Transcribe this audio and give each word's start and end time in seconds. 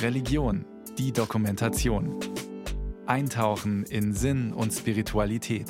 Religion, 0.00 0.64
die 0.98 1.12
Dokumentation. 1.12 2.18
Eintauchen 3.06 3.84
in 3.84 4.12
Sinn 4.14 4.52
und 4.52 4.72
Spiritualität. 4.72 5.66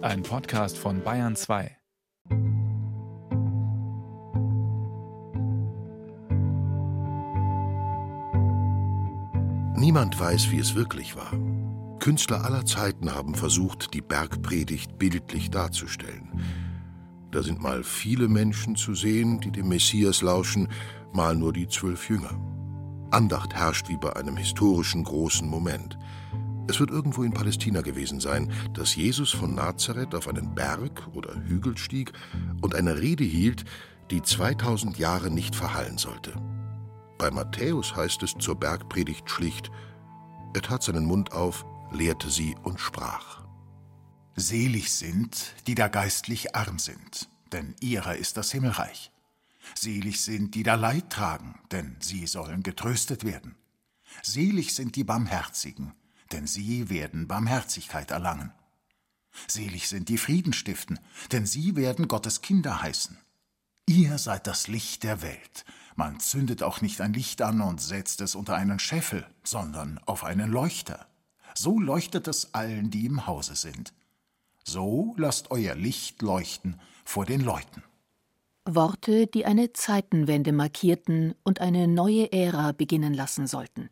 Ein 0.00 0.22
Podcast 0.22 0.78
von 0.78 1.02
Bayern 1.02 1.36
2. 1.36 1.76
Niemand 9.76 10.20
weiß, 10.20 10.50
wie 10.50 10.58
es 10.58 10.74
wirklich 10.74 11.16
war. 11.16 11.32
Künstler 12.00 12.44
aller 12.44 12.64
Zeiten 12.64 13.14
haben 13.14 13.34
versucht, 13.34 13.94
die 13.94 14.02
Bergpredigt 14.02 14.98
bildlich 14.98 15.50
darzustellen. 15.50 16.30
Da 17.30 17.42
sind 17.42 17.62
mal 17.62 17.84
viele 17.84 18.28
Menschen 18.28 18.74
zu 18.74 18.94
sehen, 18.94 19.40
die 19.40 19.52
dem 19.52 19.68
Messias 19.68 20.20
lauschen, 20.22 20.68
mal 21.12 21.36
nur 21.36 21.52
die 21.52 21.68
zwölf 21.68 22.08
Jünger. 22.08 22.38
Andacht 23.10 23.54
herrscht 23.54 23.88
wie 23.88 23.96
bei 23.96 24.14
einem 24.16 24.36
historischen 24.36 25.04
großen 25.04 25.48
Moment. 25.48 25.98
Es 26.68 26.78
wird 26.78 26.90
irgendwo 26.90 27.22
in 27.22 27.32
Palästina 27.32 27.80
gewesen 27.80 28.20
sein, 28.20 28.52
dass 28.74 28.94
Jesus 28.94 29.30
von 29.30 29.54
Nazareth 29.54 30.14
auf 30.14 30.28
einen 30.28 30.54
Berg 30.54 31.08
oder 31.14 31.34
Hügel 31.46 31.76
stieg 31.76 32.12
und 32.60 32.74
eine 32.74 33.00
Rede 33.00 33.24
hielt, 33.24 33.64
die 34.10 34.22
2000 34.22 34.98
Jahre 34.98 35.30
nicht 35.30 35.56
verhallen 35.56 35.98
sollte. 35.98 36.32
Bei 37.18 37.30
Matthäus 37.30 37.94
heißt 37.94 38.22
es 38.22 38.34
zur 38.38 38.54
Bergpredigt 38.54 39.28
schlicht: 39.28 39.70
Er 40.54 40.62
tat 40.62 40.82
seinen 40.82 41.04
Mund 41.06 41.32
auf, 41.32 41.64
lehrte 41.92 42.30
sie 42.30 42.54
und 42.62 42.80
sprach. 42.80 43.42
Selig 44.36 44.92
sind, 44.92 45.54
die 45.66 45.74
da 45.74 45.88
geistlich 45.88 46.54
arm 46.54 46.78
sind, 46.78 47.28
denn 47.52 47.74
ihrer 47.80 48.16
ist 48.16 48.36
das 48.36 48.52
Himmelreich. 48.52 49.10
Selig 49.74 50.22
sind, 50.22 50.54
die 50.54 50.62
da 50.62 50.74
Leid 50.74 51.10
tragen, 51.10 51.58
denn 51.70 51.96
sie 52.00 52.26
sollen 52.26 52.62
getröstet 52.62 53.24
werden. 53.24 53.56
Selig 54.22 54.74
sind 54.74 54.96
die 54.96 55.04
Barmherzigen, 55.04 55.92
denn 56.32 56.46
sie 56.46 56.88
werden 56.90 57.28
Barmherzigkeit 57.28 58.10
erlangen. 58.10 58.52
Selig 59.46 59.88
sind 59.88 60.08
die 60.08 60.18
Frieden 60.18 60.52
stiften, 60.52 60.98
denn 61.32 61.46
sie 61.46 61.76
werden 61.76 62.08
Gottes 62.08 62.40
Kinder 62.40 62.82
heißen. 62.82 63.18
Ihr 63.86 64.18
seid 64.18 64.46
das 64.46 64.68
Licht 64.68 65.02
der 65.02 65.22
Welt. 65.22 65.64
Man 65.96 66.20
zündet 66.20 66.62
auch 66.62 66.80
nicht 66.80 67.00
ein 67.00 67.12
Licht 67.12 67.42
an 67.42 67.60
und 67.60 67.80
setzt 67.80 68.20
es 68.20 68.34
unter 68.34 68.54
einen 68.54 68.78
Scheffel, 68.78 69.26
sondern 69.42 69.98
auf 70.06 70.24
einen 70.24 70.50
Leuchter. 70.50 71.06
So 71.54 71.80
leuchtet 71.80 72.28
es 72.28 72.54
allen, 72.54 72.90
die 72.90 73.06
im 73.06 73.26
Hause 73.26 73.56
sind. 73.56 73.92
So 74.64 75.14
lasst 75.16 75.50
euer 75.50 75.74
Licht 75.74 76.22
leuchten 76.22 76.80
vor 77.04 77.26
den 77.26 77.40
Leuten. 77.40 77.82
Worte, 78.64 79.26
die 79.26 79.46
eine 79.46 79.72
Zeitenwende 79.72 80.52
markierten 80.52 81.34
und 81.42 81.60
eine 81.60 81.88
neue 81.88 82.32
Ära 82.32 82.72
beginnen 82.72 83.14
lassen 83.14 83.46
sollten. 83.46 83.90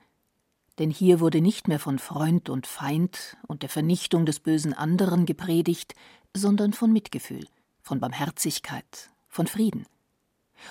Denn 0.79 0.91
hier 0.91 1.19
wurde 1.21 1.41
nicht 1.41 1.67
mehr 1.67 1.81
von 1.81 1.99
Freund 1.99 2.49
und 2.49 2.67
Feind 2.67 3.37
und 3.49 3.63
der 3.63 3.69
Vernichtung 3.69 4.27
des 4.27 4.41
bösen 4.41 4.75
anderen 4.75 5.27
gepredigt, 5.27 5.95
sondern 6.37 6.73
von 6.73 6.93
Mitgefühl, 6.93 7.47
von 7.83 7.99
Barmherzigkeit, 7.99 9.11
von 9.29 9.47
Frieden. 9.47 9.87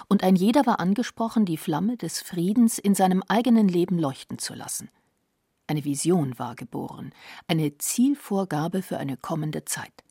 Und 0.07 0.23
ein 0.23 0.35
jeder 0.35 0.65
war 0.65 0.79
angesprochen, 0.79 1.45
die 1.45 1.57
Flamme 1.57 1.97
des 1.97 2.21
Friedens 2.21 2.77
in 2.77 2.95
seinem 2.95 3.23
eigenen 3.27 3.67
Leben 3.67 3.99
leuchten 3.99 4.37
zu 4.37 4.53
lassen. 4.53 4.89
Eine 5.67 5.83
Vision 5.83 6.39
war 6.39 6.55
geboren, 6.55 7.13
eine 7.47 7.77
Zielvorgabe 7.77 8.81
für 8.81 8.97
eine 8.97 9.17
kommende 9.17 9.65
Zeit. 9.65 10.03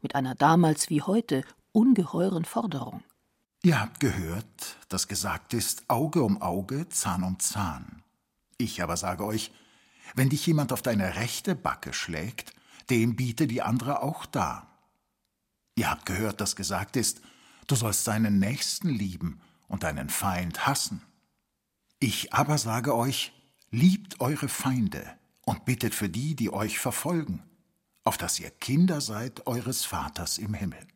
Mit 0.00 0.16
einer 0.16 0.34
damals 0.34 0.90
wie 0.90 1.02
heute 1.02 1.44
ungeheuren 1.70 2.44
Forderung. 2.44 3.04
Ihr 3.62 3.80
habt 3.80 4.00
gehört, 4.00 4.76
dass 4.88 5.06
gesagt 5.06 5.54
ist, 5.54 5.88
Auge 5.88 6.22
um 6.22 6.42
Auge, 6.42 6.88
Zahn 6.88 7.22
um 7.22 7.38
Zahn. 7.38 8.02
Ich 8.56 8.82
aber 8.82 8.96
sage 8.96 9.24
euch, 9.24 9.52
wenn 10.14 10.30
dich 10.30 10.44
jemand 10.46 10.72
auf 10.72 10.82
deine 10.82 11.14
rechte 11.14 11.54
Backe 11.54 11.92
schlägt, 11.92 12.52
dem 12.90 13.14
biete 13.14 13.46
die 13.46 13.62
andere 13.62 14.02
auch 14.02 14.26
dar. 14.26 14.66
Ihr 15.76 15.90
habt 15.90 16.06
gehört, 16.06 16.40
dass 16.40 16.56
gesagt 16.56 16.96
ist, 16.96 17.20
du 17.68 17.76
sollst 17.76 18.06
deinen 18.08 18.40
Nächsten 18.40 18.88
lieben 18.88 19.40
und 19.68 19.84
deinen 19.84 20.08
Feind 20.08 20.66
hassen. 20.66 21.02
Ich 22.00 22.32
aber 22.32 22.58
sage 22.58 22.96
euch, 22.96 23.32
liebt 23.70 24.20
eure 24.20 24.48
Feinde 24.48 25.04
und 25.44 25.64
bittet 25.64 25.94
für 25.94 26.08
die, 26.08 26.34
die 26.34 26.52
euch 26.52 26.78
verfolgen, 26.78 27.42
auf 28.04 28.16
dass 28.16 28.40
ihr 28.40 28.50
Kinder 28.50 29.00
seid 29.00 29.46
eures 29.46 29.84
Vaters 29.84 30.38
im 30.38 30.54
Himmel. 30.54 30.86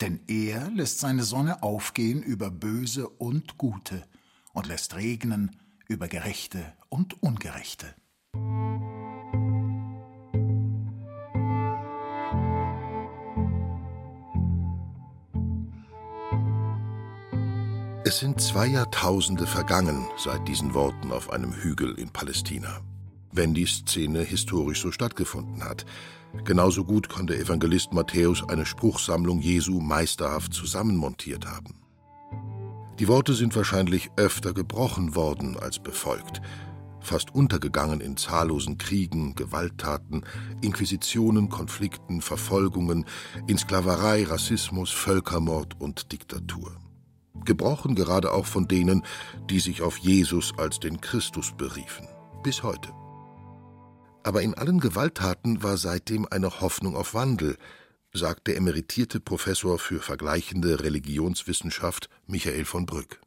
Denn 0.00 0.20
er 0.26 0.70
lässt 0.70 1.00
seine 1.00 1.24
Sonne 1.24 1.62
aufgehen 1.62 2.22
über 2.22 2.50
Böse 2.50 3.08
und 3.08 3.58
Gute 3.58 4.06
und 4.52 4.66
lässt 4.66 4.94
regnen 4.94 5.56
über 5.88 6.08
Gerechte 6.08 6.74
und 6.88 7.22
Ungerechte. 7.22 7.94
Es 18.10 18.18
sind 18.18 18.40
zwei 18.40 18.66
Jahrtausende 18.66 19.46
vergangen 19.46 20.04
seit 20.16 20.48
diesen 20.48 20.74
Worten 20.74 21.12
auf 21.12 21.30
einem 21.30 21.52
Hügel 21.52 21.94
in 21.96 22.10
Palästina. 22.10 22.80
Wenn 23.30 23.54
die 23.54 23.66
Szene 23.66 24.22
historisch 24.22 24.82
so 24.82 24.90
stattgefunden 24.90 25.62
hat, 25.62 25.86
Genauso 26.44 26.84
gut 26.84 27.08
kann 27.08 27.28
der 27.28 27.38
Evangelist 27.38 27.92
Matthäus 27.92 28.42
eine 28.48 28.66
Spruchsammlung 28.66 29.38
Jesu 29.38 29.78
meisterhaft 29.78 30.52
zusammenmontiert 30.52 31.46
haben. 31.46 31.76
Die 32.98 33.06
Worte 33.06 33.34
sind 33.34 33.54
wahrscheinlich 33.54 34.10
öfter 34.16 34.54
gebrochen 34.54 35.14
worden 35.14 35.56
als 35.56 35.78
befolgt, 35.78 36.42
fast 36.98 37.32
untergegangen 37.32 38.00
in 38.00 38.16
zahllosen 38.16 38.76
Kriegen, 38.76 39.36
Gewalttaten, 39.36 40.24
Inquisitionen, 40.62 41.48
Konflikten, 41.48 42.22
Verfolgungen, 42.22 43.04
in 43.46 43.56
Sklaverei, 43.56 44.24
Rassismus, 44.24 44.90
Völkermord 44.90 45.80
und 45.80 46.10
Diktatur. 46.10 46.72
Gebrochen 47.44 47.94
gerade 47.94 48.32
auch 48.32 48.46
von 48.46 48.68
denen, 48.68 49.02
die 49.48 49.60
sich 49.60 49.82
auf 49.82 49.96
Jesus 49.98 50.52
als 50.56 50.80
den 50.80 51.00
Christus 51.00 51.52
beriefen, 51.56 52.08
bis 52.42 52.62
heute. 52.62 52.90
Aber 54.22 54.42
in 54.42 54.54
allen 54.54 54.80
Gewalttaten 54.80 55.62
war 55.62 55.76
seitdem 55.76 56.26
eine 56.30 56.60
Hoffnung 56.60 56.96
auf 56.96 57.14
Wandel, 57.14 57.56
sagt 58.12 58.48
der 58.48 58.56
emeritierte 58.56 59.20
Professor 59.20 59.78
für 59.78 60.00
vergleichende 60.00 60.80
Religionswissenschaft 60.80 62.08
Michael 62.26 62.64
von 62.64 62.86
Brück. 62.86 63.20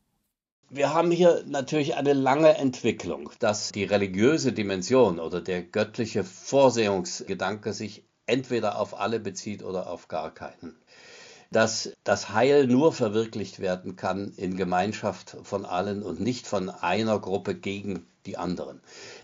Wir 0.70 0.94
haben 0.94 1.12
hier 1.12 1.44
natürlich 1.46 1.96
eine 1.96 2.14
lange 2.14 2.58
Entwicklung, 2.58 3.30
dass 3.40 3.72
die 3.72 3.84
religiöse 3.84 4.54
Dimension 4.54 5.20
oder 5.20 5.40
der 5.40 5.62
göttliche 5.62 6.24
Vorsehungsgedanke 6.24 7.74
sich 7.74 8.04
entweder 8.26 8.80
auf 8.80 9.00
alle 9.00 9.20
bezieht 9.20 9.64
oder 9.64 9.88
auf 9.88 10.08
gar 10.08 10.34
keinen. 10.34 10.76
Dass 11.54 11.94
das 12.04 12.30
Heil 12.30 12.68
nur 12.68 12.92
verwirklicht 12.92 13.60
werden 13.60 13.96
kann 13.96 14.34
in 14.38 14.58
Gemeinschaft 14.58 15.38
von 15.44 15.66
allen 15.66 16.02
und 16.02 16.20
nicht 16.20 16.48
von 16.48 16.70
einer 16.70 17.20
Gruppe 17.20 17.54
gegen 17.56 18.08
die 18.26 18.38
anderen. 18.38 18.82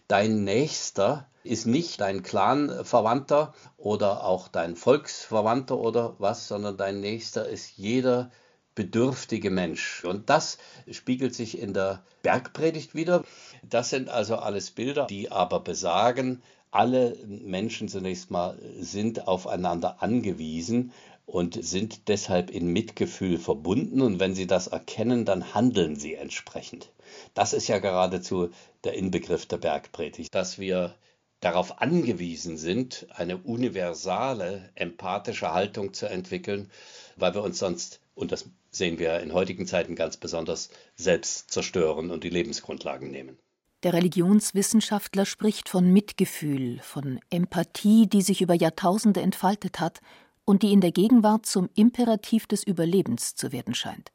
Dein 0.07 0.44
Nächster 0.44 1.28
ist 1.44 1.66
nicht 1.66 2.01
dein 2.01 2.22
Clanverwandter 2.22 3.53
oder 3.78 4.23
auch 4.23 4.47
dein 4.47 4.75
Volksverwandter 4.75 5.78
oder 5.78 6.16
was, 6.19 6.47
sondern 6.47 6.78
dein 6.78 7.00
Nächster 7.00 7.50
ist 7.50 7.78
jeder 7.78 8.29
bedürftige 8.75 9.50
Mensch. 9.50 10.06
Und 10.06 10.29
das 10.29 10.59
spiegelt 10.91 11.34
sich 11.34 11.59
in 11.59 11.73
der 11.73 12.03
Bergpredigt 12.22 12.94
wieder. 12.94 13.23
Das 13.63 13.89
sind 13.89 14.09
also 14.09 14.35
alles 14.35 14.72
Bilder, 14.72 15.07
die 15.07 15.31
aber 15.31 15.62
besagen, 15.62 16.44
alle 16.72 17.18
Menschen 17.25 17.88
zunächst 17.88 18.29
mal 18.29 18.57
sind 18.79 19.28
aufeinander 19.28 20.03
angewiesen 20.03 20.91
und 21.29 21.63
sind 21.63 22.07
deshalb 22.07 22.50
in 22.50 22.73
Mitgefühl 22.73 23.38
verbunden. 23.38 24.01
Und 24.01 24.19
wenn 24.19 24.34
sie 24.34 24.47
das 24.47 24.67
erkennen, 24.67 25.25
dann 25.25 25.53
handeln 25.53 25.95
sie 25.95 26.16
entsprechend. 26.16 26.91
Das 27.34 27.53
ist 27.53 27.67
ja 27.67 27.79
geradezu 27.79 28.50
der 28.83 28.94
Inbegriff 28.94 29.45
der 29.45 29.57
Bergpredigt, 29.57 30.33
dass 30.33 30.57
wir 30.57 30.95
darauf 31.39 31.81
angewiesen 31.81 32.57
sind, 32.57 33.07
eine 33.12 33.38
universale, 33.38 34.69
empathische 34.75 35.53
Haltung 35.53 35.94
zu 35.94 36.07
entwickeln, 36.07 36.69
weil 37.15 37.33
wir 37.33 37.44
uns 37.44 37.59
sonst, 37.59 38.01
und 38.15 38.31
das 38.31 38.50
sehen 38.71 39.00
wir 39.00 39.19
in 39.19 39.33
heutigen 39.33 39.65
Zeiten 39.65 39.95
ganz 39.95 40.18
besonders, 40.18 40.69
selbst 40.95 41.51
zerstören 41.51 42.12
und 42.12 42.24
die 42.24 42.30
Lebensgrundlagen 42.30 43.09
nehmen. 43.09 43.38
Der 43.83 43.94
Religionswissenschaftler 43.94 45.25
spricht 45.25 45.69
von 45.69 45.94
Mitgefühl, 45.94 46.80
von 46.80 47.19
Empathie, 47.30 48.07
die 48.07 48.21
sich 48.21 48.42
über 48.42 48.53
Jahrtausende 48.53 49.21
entfaltet 49.21 49.80
hat 49.80 50.01
und 50.50 50.63
die 50.63 50.74
in 50.74 50.81
der 50.81 50.92
Gegenwart 50.92 51.46
zum 51.46 51.69
Imperativ 51.75 52.48
des 52.48 52.63
Überlebens 52.63 53.36
zu 53.36 53.51
werden 53.51 53.75
scheint. 53.75 54.12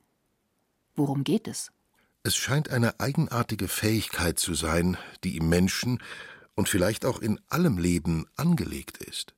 Worum 0.97 1.23
geht 1.23 1.47
es? 1.47 1.71
Es 2.25 2.35
scheint 2.35 2.71
eine 2.71 2.99
eigenartige 2.99 3.69
Fähigkeit 3.69 4.41
zu 4.41 4.55
sein, 4.55 4.97
die 5.23 5.37
im 5.37 5.49
Menschen 5.49 6.03
und 6.57 6.69
vielleicht 6.69 7.05
auch 7.05 7.21
in 7.21 7.39
allem 7.51 7.79
Leben 7.79 8.27
angelegt 8.35 8.97
ist. 8.97 9.33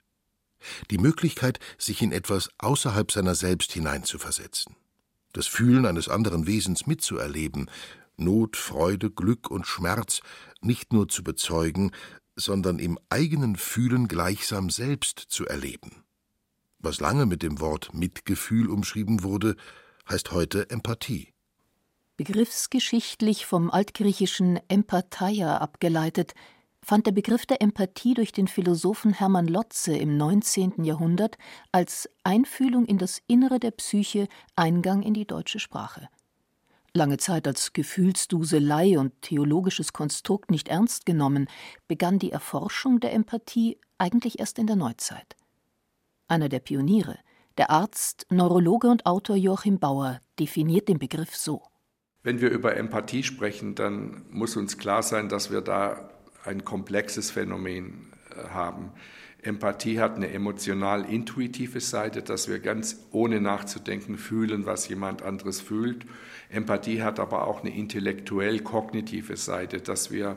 Die 0.91 0.97
Möglichkeit, 0.97 1.61
sich 1.77 2.01
in 2.01 2.13
etwas 2.13 2.49
außerhalb 2.57 3.13
seiner 3.13 3.35
selbst 3.35 3.73
hineinzuversetzen, 3.73 4.75
das 5.35 5.47
Fühlen 5.47 5.85
eines 5.85 6.09
anderen 6.09 6.47
Wesens 6.47 6.87
mitzuerleben, 6.87 7.71
Not, 8.17 8.57
Freude, 8.57 9.11
Glück 9.11 9.51
und 9.51 9.67
Schmerz 9.67 10.23
nicht 10.63 10.95
nur 10.95 11.09
zu 11.09 11.23
bezeugen, 11.23 11.91
sondern 12.37 12.79
im 12.79 12.99
eigenen 13.11 13.57
Fühlen 13.57 14.09
gleichsam 14.09 14.71
selbst 14.71 15.19
zu 15.19 15.45
erleben. 15.45 16.06
Was 16.78 17.00
lange 17.00 17.26
mit 17.26 17.43
dem 17.43 17.61
Wort 17.61 17.94
Mitgefühl 17.94 18.69
umschrieben 18.69 19.23
wurde, 19.23 19.56
heißt 20.08 20.32
heute 20.32 20.70
Empathie. 20.70 21.32
Begriffsgeschichtlich 22.17 23.44
vom 23.44 23.70
altgriechischen 23.70 24.58
Empatheia 24.69 25.58
abgeleitet, 25.58 26.34
fand 26.87 27.06
der 27.06 27.12
Begriff 27.12 27.46
der 27.46 27.61
Empathie 27.61 28.14
durch 28.14 28.31
den 28.31 28.46
Philosophen 28.46 29.12
Hermann 29.12 29.49
Lotze 29.49 29.96
im 29.96 30.17
19. 30.17 30.84
Jahrhundert 30.84 31.37
als 31.73 32.08
Einfühlung 32.23 32.87
in 32.87 32.96
das 32.96 33.20
Innere 33.26 33.58
der 33.58 33.73
Psyche 33.73 34.28
Eingang 34.55 35.02
in 35.02 35.12
die 35.12 35.26
deutsche 35.26 35.58
Sprache. 35.58 36.08
Lange 36.94 37.19
Zeit 37.19 37.46
als 37.46 37.73
Gefühlsduselei 37.73 38.99
und 38.99 39.20
theologisches 39.20 39.93
Konstrukt 39.93 40.50
nicht 40.50 40.69
ernst 40.69 41.05
genommen, 41.05 41.49
begann 41.88 42.19
die 42.19 42.31
Erforschung 42.31 43.00
der 43.00 43.12
Empathie 43.12 43.78
eigentlich 43.99 44.38
erst 44.38 44.58
in 44.58 44.69
der 44.69 44.76
Neuzeit. 44.76 45.37
Einer 46.28 46.49
der 46.49 46.58
Pioniere, 46.58 47.19
der 47.56 47.70
Arzt, 47.70 48.26
Neurologe 48.31 48.88
und 48.88 49.06
Autor 49.06 49.37
Joachim 49.37 49.78
Bauer, 49.78 50.20
definiert 50.40 50.88
den 50.88 50.99
Begriff 50.99 51.37
so. 51.37 51.62
Wenn 52.25 52.40
wir 52.40 52.50
über 52.50 52.76
Empathie 52.76 53.23
sprechen, 53.23 53.76
dann 53.76 54.26
muss 54.31 54.56
uns 54.56 54.76
klar 54.76 55.05
sein, 55.05 55.28
dass 55.28 55.52
wir 55.52 55.61
da 55.61 56.11
ein 56.44 56.64
komplexes 56.64 57.31
Phänomen 57.31 58.12
äh, 58.31 58.49
haben. 58.49 58.93
Empathie 59.40 60.00
hat 60.00 60.17
eine 60.17 60.31
emotional-intuitive 60.32 61.81
Seite, 61.81 62.23
dass 62.23 62.49
wir 62.49 62.58
ganz 62.58 63.06
ohne 63.12 63.40
nachzudenken 63.40 64.19
fühlen, 64.19 64.67
was 64.67 64.88
jemand 64.88 65.23
anderes 65.23 65.61
fühlt. 65.61 66.06
Empathie 66.50 67.02
hat 67.02 67.20
aber 67.20 67.46
auch 67.46 67.61
eine 67.61 67.73
intellektuell-kognitive 67.73 69.37
Seite, 69.37 69.81
dass 69.81 70.11
wir 70.11 70.37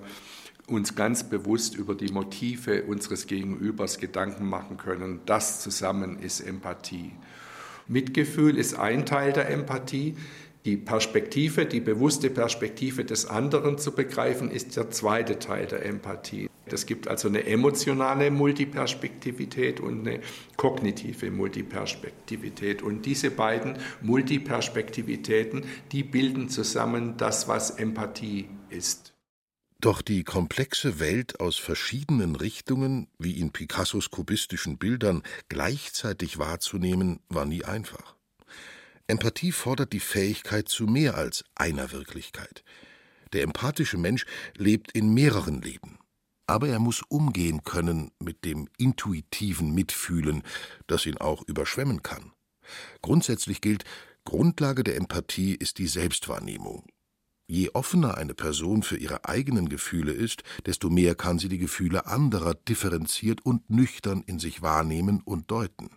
uns 0.69 0.95
ganz 0.95 1.23
bewusst 1.29 1.75
über 1.75 1.95
die 1.95 2.11
Motive 2.11 2.83
unseres 2.83 3.27
Gegenübers 3.27 3.97
Gedanken 3.97 4.47
machen 4.47 4.77
können. 4.77 5.21
Das 5.25 5.61
zusammen 5.61 6.19
ist 6.19 6.39
Empathie. 6.39 7.13
Mitgefühl 7.87 8.57
ist 8.57 8.75
ein 8.75 9.05
Teil 9.05 9.33
der 9.33 9.49
Empathie. 9.49 10.15
Die 10.65 10.77
Perspektive, 10.77 11.65
die 11.65 11.79
bewusste 11.79 12.29
Perspektive 12.29 13.05
des 13.05 13.25
anderen 13.25 13.77
zu 13.77 13.93
begreifen, 13.93 14.51
ist 14.51 14.75
der 14.77 14.91
zweite 14.91 15.39
Teil 15.39 15.65
der 15.65 15.85
Empathie. 15.85 16.49
Es 16.73 16.85
gibt 16.85 17.07
also 17.07 17.27
eine 17.27 17.45
emotionale 17.45 18.29
Multiperspektivität 18.29 19.79
und 19.79 20.07
eine 20.07 20.19
kognitive 20.55 21.31
Multiperspektivität. 21.31 22.81
Und 22.81 23.05
diese 23.05 23.31
beiden 23.31 23.77
Multiperspektivitäten, 24.01 25.63
die 25.91 26.03
bilden 26.03 26.49
zusammen 26.49 27.15
das, 27.17 27.47
was 27.47 27.71
Empathie 27.71 28.49
ist. 28.69 29.13
Doch 29.81 30.01
die 30.01 30.23
komplexe 30.23 30.99
Welt 30.99 31.39
aus 31.39 31.57
verschiedenen 31.57 32.35
Richtungen, 32.35 33.07
wie 33.17 33.39
in 33.39 33.51
Picassos 33.51 34.11
kubistischen 34.11 34.77
Bildern, 34.77 35.23
gleichzeitig 35.47 36.37
wahrzunehmen, 36.37 37.21
war 37.29 37.45
nie 37.45 37.63
einfach. 37.63 38.15
Empathie 39.07 39.51
fordert 39.51 39.93
die 39.93 40.01
Fähigkeit 40.01 40.67
zu 40.69 40.85
mehr 40.85 41.15
als 41.15 41.45
einer 41.55 41.91
Wirklichkeit. 41.91 42.63
Der 43.33 43.43
empathische 43.43 43.97
Mensch 43.97 44.25
lebt 44.57 44.91
in 44.91 45.13
mehreren 45.13 45.61
Leben 45.61 45.99
aber 46.49 46.67
er 46.67 46.79
muss 46.79 47.03
umgehen 47.07 47.63
können 47.63 48.11
mit 48.17 48.43
dem 48.43 48.67
intuitiven 48.79 49.71
Mitfühlen, 49.75 50.41
das 50.87 51.05
ihn 51.05 51.17
auch 51.17 51.43
überschwemmen 51.47 52.01
kann. 52.01 52.31
Grundsätzlich 53.03 53.61
gilt, 53.61 53.83
Grundlage 54.25 54.83
der 54.83 54.95
Empathie 54.95 55.53
ist 55.53 55.77
die 55.77 55.87
Selbstwahrnehmung. 55.87 56.87
Je 57.51 57.71
offener 57.73 58.15
eine 58.15 58.35
Person 58.35 58.83
für 58.83 58.97
ihre 58.97 59.25
eigenen 59.25 59.69
Gefühle 59.69 60.11
ist, 60.11 60.43
desto 60.67 60.91
mehr 60.91 61.15
kann 61.15 61.39
sie 61.39 61.49
die 61.49 61.57
Gefühle 61.57 62.05
anderer 62.05 62.53
differenziert 62.53 63.43
und 63.43 63.71
nüchtern 63.71 64.23
in 64.27 64.37
sich 64.37 64.61
wahrnehmen 64.61 65.23
und 65.25 65.49
deuten. 65.49 65.89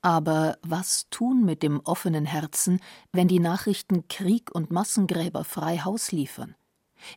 Aber 0.00 0.56
was 0.62 1.06
tun 1.10 1.44
mit 1.44 1.62
dem 1.62 1.80
offenen 1.80 2.24
Herzen, 2.24 2.80
wenn 3.12 3.28
die 3.28 3.38
Nachrichten 3.38 4.08
Krieg 4.08 4.50
und 4.50 4.70
Massengräber 4.70 5.44
frei 5.44 5.76
Haus 5.76 6.10
liefern? 6.10 6.54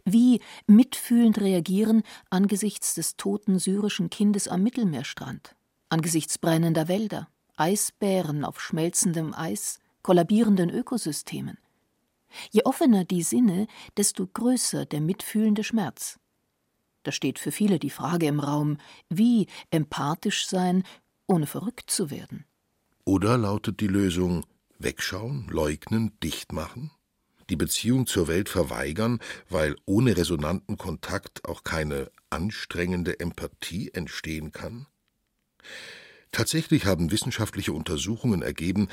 Wie 0.03 0.41
mitfühlend 0.67 1.39
reagieren 1.39 2.03
angesichts 2.29 2.95
des 2.95 3.15
toten 3.15 3.57
syrischen 3.57 4.09
Kindes 4.09 4.49
am 4.49 4.63
Mittelmeerstrand, 4.63 5.55
angesichts 5.87 6.37
brennender 6.37 6.89
Wälder, 6.89 7.29
Eisbären 7.55 8.43
auf 8.43 8.59
schmelzendem 8.59 9.33
Eis, 9.33 9.79
kollabierenden 10.01 10.69
Ökosystemen. 10.69 11.57
Je 12.51 12.63
offener 12.63 13.05
die 13.05 13.23
Sinne, 13.23 13.67
desto 13.97 14.27
größer 14.27 14.85
der 14.85 15.01
mitfühlende 15.01 15.63
Schmerz. 15.63 16.19
Da 17.03 17.11
steht 17.11 17.39
für 17.39 17.51
viele 17.51 17.79
die 17.79 17.89
Frage 17.89 18.27
im 18.27 18.39
Raum, 18.39 18.77
wie 19.09 19.47
empathisch 19.71 20.47
sein, 20.47 20.83
ohne 21.27 21.47
verrückt 21.47 21.89
zu 21.89 22.11
werden. 22.11 22.45
Oder 23.05 23.37
lautet 23.37 23.79
die 23.79 23.87
Lösung 23.87 24.45
wegschauen, 24.77 25.47
leugnen, 25.49 26.11
dicht 26.21 26.53
machen? 26.53 26.91
die 27.51 27.57
Beziehung 27.57 28.07
zur 28.07 28.27
Welt 28.27 28.49
verweigern, 28.49 29.19
weil 29.49 29.75
ohne 29.85 30.15
resonanten 30.17 30.77
Kontakt 30.77 31.45
auch 31.45 31.63
keine 31.63 32.09
anstrengende 32.29 33.19
Empathie 33.19 33.91
entstehen 33.93 34.51
kann? 34.51 34.87
Tatsächlich 36.31 36.85
haben 36.85 37.11
wissenschaftliche 37.11 37.73
Untersuchungen 37.73 38.41
ergeben, 38.41 38.87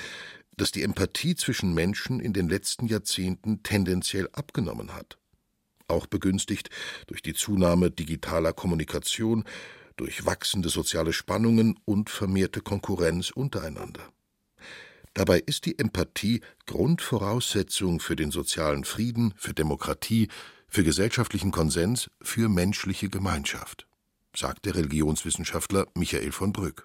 dass 0.58 0.72
die 0.72 0.82
Empathie 0.82 1.34
zwischen 1.34 1.72
Menschen 1.72 2.20
in 2.20 2.32
den 2.32 2.48
letzten 2.48 2.86
Jahrzehnten 2.86 3.62
tendenziell 3.62 4.28
abgenommen 4.32 4.94
hat. 4.94 5.18
Auch 5.86 6.06
begünstigt 6.06 6.68
durch 7.06 7.22
die 7.22 7.32
Zunahme 7.32 7.90
digitaler 7.90 8.52
Kommunikation, 8.52 9.44
durch 9.96 10.26
wachsende 10.26 10.68
soziale 10.68 11.12
Spannungen 11.12 11.78
und 11.84 12.10
vermehrte 12.10 12.60
Konkurrenz 12.60 13.30
untereinander. 13.30 14.02
Dabei 15.14 15.40
ist 15.40 15.64
die 15.64 15.78
Empathie 15.78 16.42
Grundvoraussetzung 16.66 17.98
für 17.98 18.14
den 18.14 18.30
sozialen 18.30 18.84
Frieden, 18.84 19.34
für 19.36 19.54
Demokratie, 19.54 20.28
für 20.68 20.84
gesellschaftlichen 20.84 21.50
Konsens, 21.50 22.10
für 22.20 22.48
menschliche 22.48 23.08
Gemeinschaft, 23.08 23.86
sagt 24.36 24.66
der 24.66 24.76
Religionswissenschaftler 24.76 25.86
Michael 25.94 26.30
von 26.30 26.52
Brück. 26.52 26.84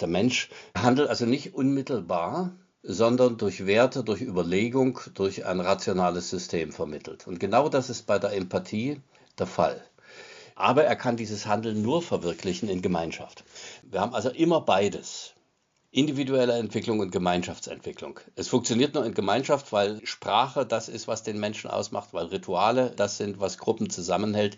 Der 0.00 0.08
Mensch 0.08 0.48
handelt 0.74 1.08
also 1.08 1.26
nicht 1.26 1.54
unmittelbar, 1.54 2.56
sondern 2.90 3.36
durch 3.36 3.66
Werte, 3.66 4.02
durch 4.02 4.22
Überlegung, 4.22 4.98
durch 5.12 5.44
ein 5.44 5.60
rationales 5.60 6.30
System 6.30 6.72
vermittelt. 6.72 7.26
Und 7.26 7.38
genau 7.38 7.68
das 7.68 7.90
ist 7.90 8.06
bei 8.06 8.18
der 8.18 8.32
Empathie 8.32 9.02
der 9.38 9.46
Fall. 9.46 9.84
Aber 10.54 10.84
er 10.84 10.96
kann 10.96 11.18
dieses 11.18 11.44
Handeln 11.44 11.82
nur 11.82 12.00
verwirklichen 12.00 12.70
in 12.70 12.80
Gemeinschaft. 12.80 13.44
Wir 13.82 14.00
haben 14.00 14.14
also 14.14 14.30
immer 14.30 14.62
beides 14.62 15.34
individuelle 15.90 16.54
Entwicklung 16.54 17.00
und 17.00 17.12
Gemeinschaftsentwicklung. 17.12 18.20
Es 18.36 18.48
funktioniert 18.48 18.94
nur 18.94 19.04
in 19.04 19.12
Gemeinschaft, 19.12 19.70
weil 19.70 20.04
Sprache 20.06 20.64
das 20.64 20.88
ist, 20.88 21.08
was 21.08 21.22
den 21.22 21.38
Menschen 21.38 21.68
ausmacht, 21.70 22.14
weil 22.14 22.26
Rituale 22.26 22.90
das 22.96 23.18
sind, 23.18 23.38
was 23.38 23.58
Gruppen 23.58 23.90
zusammenhält. 23.90 24.56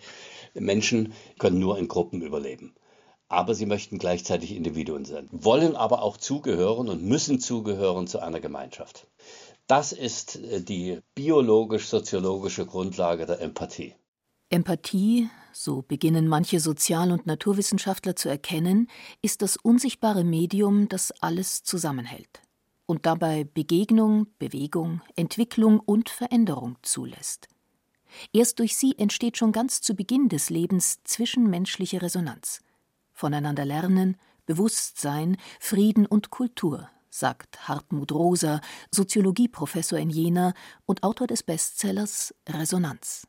Menschen 0.54 1.14
können 1.40 1.58
nur 1.58 1.78
in 1.78 1.88
Gruppen 1.88 2.22
überleben. 2.22 2.76
Aber 3.30 3.54
sie 3.54 3.64
möchten 3.64 3.98
gleichzeitig 3.98 4.54
Individuen 4.54 5.06
sein, 5.06 5.28
wollen 5.30 5.76
aber 5.76 6.02
auch 6.02 6.18
zugehören 6.18 6.90
und 6.90 7.02
müssen 7.04 7.40
zugehören 7.40 8.06
zu 8.06 8.18
einer 8.18 8.40
Gemeinschaft. 8.40 9.06
Das 9.66 9.92
ist 9.92 10.36
äh, 10.36 10.60
die 10.60 10.98
biologisch-soziologische 11.14 12.66
Grundlage 12.66 13.24
der 13.24 13.40
Empathie. 13.40 13.94
Empathie, 14.50 15.30
so 15.52 15.82
beginnen 15.82 16.26
manche 16.26 16.58
Sozial- 16.58 17.12
und 17.12 17.24
Naturwissenschaftler 17.24 18.16
zu 18.16 18.28
erkennen, 18.28 18.88
ist 19.22 19.42
das 19.42 19.56
unsichtbare 19.56 20.24
Medium, 20.24 20.88
das 20.88 21.12
alles 21.22 21.62
zusammenhält 21.62 22.42
und 22.90 23.06
dabei 23.06 23.44
Begegnung, 23.44 24.26
Bewegung, 24.40 25.00
Entwicklung 25.14 25.78
und 25.78 26.10
Veränderung 26.10 26.76
zulässt. 26.82 27.46
Erst 28.32 28.58
durch 28.58 28.76
sie 28.76 28.98
entsteht 28.98 29.36
schon 29.36 29.52
ganz 29.52 29.80
zu 29.80 29.94
Beginn 29.94 30.28
des 30.28 30.50
Lebens 30.50 30.98
zwischenmenschliche 31.04 32.02
Resonanz. 32.02 32.60
Voneinander 33.20 33.66
lernen, 33.66 34.16
Bewusstsein, 34.46 35.36
Frieden 35.60 36.06
und 36.06 36.30
Kultur, 36.30 36.88
sagt 37.10 37.68
Hartmut 37.68 38.12
Rosa, 38.12 38.62
Soziologieprofessor 38.90 39.98
in 39.98 40.08
Jena 40.08 40.54
und 40.86 41.02
Autor 41.02 41.26
des 41.26 41.42
Bestsellers 41.42 42.34
Resonanz. 42.48 43.26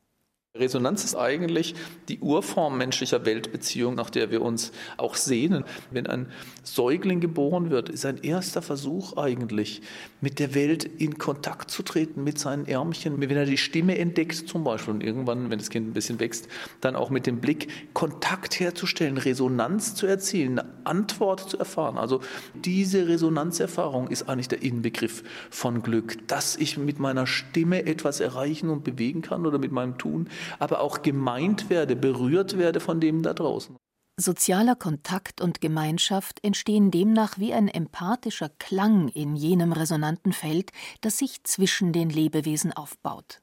Resonanz 0.62 1.06
ist 1.06 1.16
eigentlich 1.16 1.76
die 2.10 2.20
Urform 2.20 2.78
menschlicher 2.78 3.26
Weltbeziehung, 3.26 3.96
nach 3.96 4.10
der 4.10 4.32
wir 4.32 4.42
uns 4.42 4.74
auch 4.98 5.16
sehnen. 5.16 5.64
Wenn 5.92 6.08
ein 6.08 6.28
Säugling 6.64 7.22
geboren 7.22 7.70
wird, 7.70 7.88
ist 7.88 8.06
ein 8.06 8.18
erster 8.18 8.62
Versuch 8.62 9.16
eigentlich, 9.16 9.82
mit 10.20 10.40
der 10.40 10.54
Welt 10.54 10.84
in 10.84 11.18
Kontakt 11.18 11.72
zu 11.72 11.84
treten, 11.84 12.26
mit 12.26 12.38
seinen 12.38 12.68
Ärmchen. 12.68 13.22
Wenn 13.22 13.32
er 13.32 13.46
die 13.46 13.58
Stimme 13.58 13.98
entdeckt 13.98 14.36
zum 14.48 14.66
Beispiel 14.66 14.94
und 14.94 15.04
irgendwann, 15.04 15.50
wenn 15.50 15.58
das 15.58 15.70
Kind 15.70 15.88
ein 15.88 15.94
bisschen 15.94 16.20
wächst, 16.20 16.50
dann 16.82 16.98
auch 16.98 17.10
mit 17.10 17.28
dem 17.28 17.40
Blick 17.40 17.94
Kontakt 17.94 18.60
herzustellen, 18.60 19.18
Resonanz 19.18 19.96
zu 19.96 20.06
erzielen, 20.06 20.60
eine 20.60 20.70
Antwort 20.84 21.50
zu 21.50 21.58
erfahren. 21.60 21.98
Also 21.98 22.20
diese 22.54 23.08
Resonanzerfahrung 23.08 24.10
ist 24.10 24.28
eigentlich 24.28 24.50
der 24.50 24.62
Inbegriff 24.64 25.24
von 25.50 25.82
Glück, 25.82 26.28
dass 26.28 26.58
ich 26.58 26.78
mit 26.78 27.00
meiner 27.00 27.26
Stimme 27.26 27.86
etwas 27.86 28.20
erreichen 28.20 28.70
und 28.70 28.84
bewegen 28.84 29.22
kann 29.22 29.46
oder 29.46 29.58
mit 29.58 29.72
meinem 29.72 29.98
Tun 29.98 30.28
aber 30.60 30.82
auch 30.82 31.02
gemeint 31.02 31.70
werde, 31.70 31.96
berührt 31.96 32.58
werde 32.58 32.80
von 32.80 33.00
dem 33.00 33.24
da 33.24 33.34
draußen. 33.34 33.76
Sozialer 34.18 34.76
Kontakt 34.76 35.42
und 35.42 35.62
Gemeinschaft 35.62 36.44
entstehen 36.44 36.92
demnach 36.92 37.40
wie 37.40 37.54
ein 37.54 37.68
empathischer 37.68 38.50
Klang 38.50 39.08
in 39.10 39.36
jenem 39.36 39.74
resonanten 39.74 40.34
Feld, 40.34 40.72
das 41.02 41.18
sich 41.18 41.44
zwischen 41.44 41.92
den 41.92 42.10
Lebewesen 42.10 42.72
aufbaut. 42.72 43.42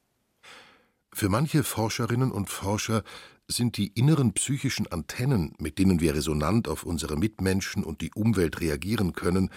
Für 1.12 1.28
manche 1.28 1.64
Forscherinnen 1.64 2.30
und 2.30 2.48
Forscher 2.48 3.02
sind 3.48 3.76
die 3.76 3.88
inneren 3.88 4.34
psychischen 4.34 4.86
Antennen, 4.86 5.54
mit 5.58 5.78
denen 5.78 6.00
wir 6.00 6.14
resonant 6.14 6.68
auf 6.68 6.84
unsere 6.84 7.16
Mitmenschen 7.16 7.82
und 7.82 8.02
die 8.02 8.12
Umwelt 8.14 8.60
reagieren 8.60 9.14
können, 9.14 9.50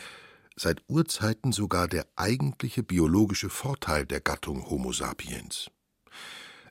seit 0.56 0.82
Urzeiten 0.88 1.52
sogar 1.52 1.88
der 1.88 2.08
eigentliche 2.16 2.84
biologische 2.84 3.50
Vorteil 3.50 4.06
der 4.06 4.22
Gattung 4.22 4.70
Homo 4.70 4.92
sapiens 4.92 5.70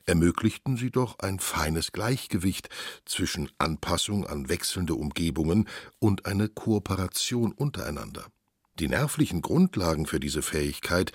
ermöglichten 0.05 0.77
sie 0.77 0.91
doch 0.91 1.19
ein 1.19 1.39
feines 1.39 1.91
Gleichgewicht 1.91 2.69
zwischen 3.05 3.49
Anpassung 3.57 4.25
an 4.25 4.49
wechselnde 4.49 4.95
Umgebungen 4.95 5.67
und 5.99 6.25
eine 6.25 6.49
Kooperation 6.49 7.51
untereinander. 7.51 8.25
Die 8.79 8.87
nervlichen 8.87 9.41
Grundlagen 9.41 10.05
für 10.05 10.19
diese 10.19 10.41
Fähigkeit, 10.41 11.11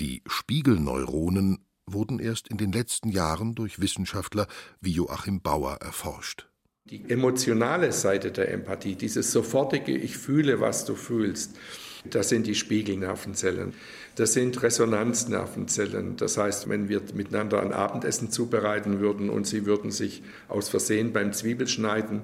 die 0.00 0.22
Spiegelneuronen, 0.26 1.64
wurden 1.86 2.18
erst 2.18 2.48
in 2.48 2.56
den 2.56 2.72
letzten 2.72 3.08
Jahren 3.10 3.54
durch 3.54 3.80
Wissenschaftler 3.80 4.46
wie 4.80 4.92
Joachim 4.92 5.40
Bauer 5.42 5.76
erforscht. 5.76 6.48
Die 6.86 7.08
emotionale 7.08 7.92
Seite 7.92 8.30
der 8.30 8.50
Empathie, 8.50 8.94
dieses 8.94 9.32
sofortige 9.32 9.96
Ich 9.96 10.18
fühle, 10.18 10.60
was 10.60 10.84
du 10.84 10.94
fühlst, 10.94 11.56
das 12.04 12.28
sind 12.28 12.46
die 12.46 12.54
Spiegelnervenzellen. 12.54 13.72
Das 14.16 14.34
sind 14.34 14.62
Resonanznervenzellen. 14.62 16.16
Das 16.16 16.36
heißt, 16.36 16.68
wenn 16.68 16.88
wir 16.88 17.00
miteinander 17.14 17.60
ein 17.60 17.72
Abendessen 17.72 18.30
zubereiten 18.30 19.00
würden 19.00 19.30
und 19.30 19.46
Sie 19.46 19.66
würden 19.66 19.90
sich 19.90 20.22
aus 20.48 20.68
Versehen 20.68 21.12
beim 21.12 21.32
Zwiebelschneiden 21.32 22.22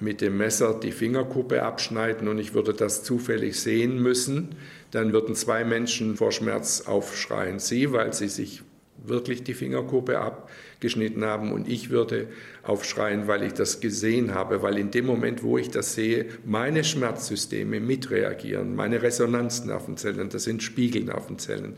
mit 0.00 0.20
dem 0.20 0.36
Messer 0.36 0.78
die 0.78 0.92
Fingerkuppe 0.92 1.62
abschneiden 1.62 2.28
und 2.28 2.38
ich 2.38 2.54
würde 2.54 2.74
das 2.74 3.04
zufällig 3.04 3.60
sehen 3.60 4.02
müssen, 4.02 4.56
dann 4.90 5.12
würden 5.12 5.34
zwei 5.34 5.64
Menschen 5.64 6.16
vor 6.16 6.32
Schmerz 6.32 6.82
aufschreien. 6.82 7.58
Sie, 7.58 7.92
weil 7.92 8.12
sie 8.12 8.28
sich 8.28 8.62
wirklich 9.04 9.42
die 9.42 9.54
Fingerkuppe 9.54 10.18
abgeschnitten 10.18 11.24
haben 11.24 11.52
und 11.52 11.68
ich 11.68 11.90
würde 11.90 12.28
aufschreien, 12.62 13.26
weil 13.26 13.42
ich 13.42 13.54
das 13.54 13.80
gesehen 13.80 14.34
habe, 14.34 14.62
weil 14.62 14.78
in 14.78 14.90
dem 14.90 15.06
Moment, 15.06 15.42
wo 15.42 15.58
ich 15.58 15.70
das 15.70 15.94
sehe, 15.94 16.26
meine 16.44 16.84
Schmerzsysteme 16.84 17.80
mitreagieren, 17.80 18.74
meine 18.74 19.02
Resonanznervenzellen, 19.02 20.28
das 20.28 20.44
sind 20.44 20.62
Spiegelnervenzellen. 20.62 21.74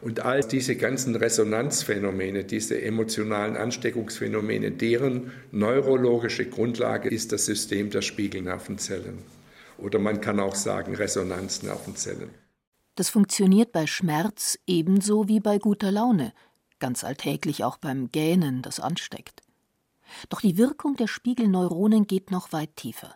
Und 0.00 0.20
all 0.20 0.42
diese 0.42 0.74
ganzen 0.74 1.14
Resonanzphänomene, 1.14 2.42
diese 2.42 2.82
emotionalen 2.82 3.56
Ansteckungsphänomene, 3.56 4.72
deren 4.72 5.30
neurologische 5.52 6.44
Grundlage 6.46 7.08
ist 7.08 7.30
das 7.30 7.46
System 7.46 7.90
der 7.90 8.02
Spiegelnervenzellen. 8.02 9.18
Oder 9.78 10.00
man 10.00 10.20
kann 10.20 10.40
auch 10.40 10.56
sagen 10.56 10.96
Resonanznervenzellen. 10.96 12.30
Das 12.96 13.08
funktioniert 13.08 13.72
bei 13.72 13.86
Schmerz 13.86 14.58
ebenso 14.66 15.28
wie 15.28 15.40
bei 15.40 15.58
guter 15.58 15.90
Laune, 15.90 16.32
ganz 16.82 17.04
alltäglich 17.04 17.62
auch 17.62 17.76
beim 17.76 18.10
Gähnen, 18.10 18.60
das 18.60 18.80
ansteckt. 18.80 19.40
Doch 20.28 20.40
die 20.40 20.58
Wirkung 20.58 20.96
der 20.96 21.06
Spiegelneuronen 21.06 22.08
geht 22.08 22.32
noch 22.32 22.52
weit 22.52 22.74
tiefer. 22.74 23.14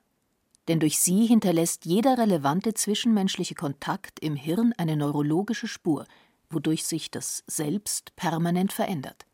Denn 0.69 0.79
durch 0.79 1.01
sie 1.01 1.27
hinterlässt 1.27 1.85
jeder 1.85 2.17
relevante 2.17 2.75
zwischenmenschliche 2.75 3.57
Kontakt 3.57 4.21
im 4.21 4.37
Hirn 4.37 4.73
eine 4.79 4.97
neurologische 4.97 5.67
Spur, 5.67 6.07
wodurch 6.49 6.85
sich 6.85 7.11
das 7.11 7.43
Selbst 7.49 8.15
permanent 8.15 8.73
verändert. 8.73 9.27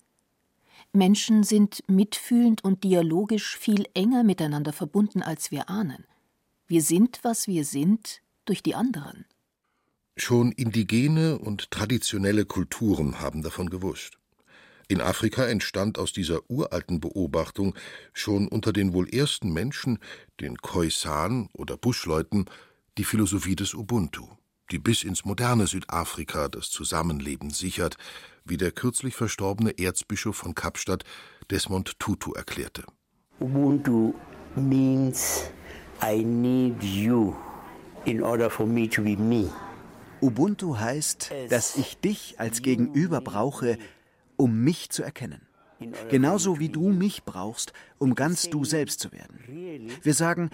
Menschen 0.94 1.42
sind 1.42 1.82
mitfühlend 1.86 2.64
und 2.64 2.84
dialogisch 2.84 3.58
viel 3.58 3.84
enger 3.92 4.24
miteinander 4.24 4.72
verbunden, 4.72 5.22
als 5.22 5.50
wir 5.50 5.68
ahnen. 5.68 6.06
Wir 6.66 6.80
sind, 6.80 7.20
was 7.22 7.46
wir 7.48 7.66
sind, 7.66 8.22
durch 8.46 8.62
die 8.62 8.74
anderen. 8.74 9.26
Schon 10.16 10.52
indigene 10.52 11.38
und 11.38 11.70
traditionelle 11.70 12.46
Kulturen 12.46 13.20
haben 13.20 13.42
davon 13.42 13.68
gewusst. 13.68 14.18
In 14.92 15.00
Afrika 15.00 15.46
entstand 15.46 15.98
aus 15.98 16.12
dieser 16.12 16.50
uralten 16.50 17.00
Beobachtung 17.00 17.74
schon 18.12 18.46
unter 18.46 18.74
den 18.74 18.92
wohl 18.92 19.08
ersten 19.08 19.50
Menschen, 19.50 19.98
den 20.38 20.58
Khoisan 20.58 21.48
oder 21.54 21.78
Buschleuten, 21.78 22.44
die 22.98 23.04
Philosophie 23.04 23.56
des 23.56 23.72
Ubuntu, 23.72 24.28
die 24.70 24.78
bis 24.78 25.02
ins 25.02 25.24
moderne 25.24 25.66
Südafrika 25.66 26.48
das 26.48 26.68
Zusammenleben 26.68 27.48
sichert, 27.48 27.96
wie 28.44 28.58
der 28.58 28.70
kürzlich 28.70 29.14
verstorbene 29.14 29.78
Erzbischof 29.78 30.36
von 30.36 30.54
Kapstadt 30.54 31.04
Desmond 31.50 31.98
Tutu 31.98 32.34
erklärte. 32.34 32.84
Ubuntu 33.40 34.12
means 34.56 35.44
I 36.02 36.22
need 36.22 36.82
you 36.82 37.34
in 38.04 38.22
order 38.22 38.50
for 38.50 38.66
me 38.66 38.90
to 38.90 39.00
be 39.00 39.16
me. 39.16 39.50
Ubuntu 40.20 40.78
heißt, 40.78 41.32
dass 41.48 41.76
ich 41.76 41.96
dich 41.96 42.38
als 42.38 42.60
Gegenüber 42.60 43.22
brauche, 43.22 43.78
um 44.42 44.64
mich 44.64 44.90
zu 44.90 45.04
erkennen. 45.04 45.42
Genauso 46.10 46.58
wie 46.58 46.68
du 46.68 46.88
mich 46.88 47.24
brauchst, 47.24 47.72
um 47.98 48.16
ganz 48.16 48.50
du 48.50 48.64
selbst 48.64 48.98
zu 48.98 49.12
werden. 49.12 49.88
Wir 50.02 50.14
sagen, 50.14 50.50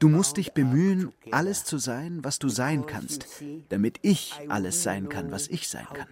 du 0.00 0.08
musst 0.08 0.36
dich 0.36 0.52
bemühen, 0.52 1.12
alles 1.30 1.64
zu 1.64 1.78
sein, 1.78 2.18
was 2.22 2.40
du 2.40 2.48
sein 2.48 2.86
kannst, 2.86 3.26
damit 3.68 4.00
ich 4.02 4.34
alles 4.48 4.82
sein 4.82 5.08
kann, 5.08 5.30
was 5.30 5.46
ich 5.46 5.68
sein 5.68 5.86
kann. 5.92 6.08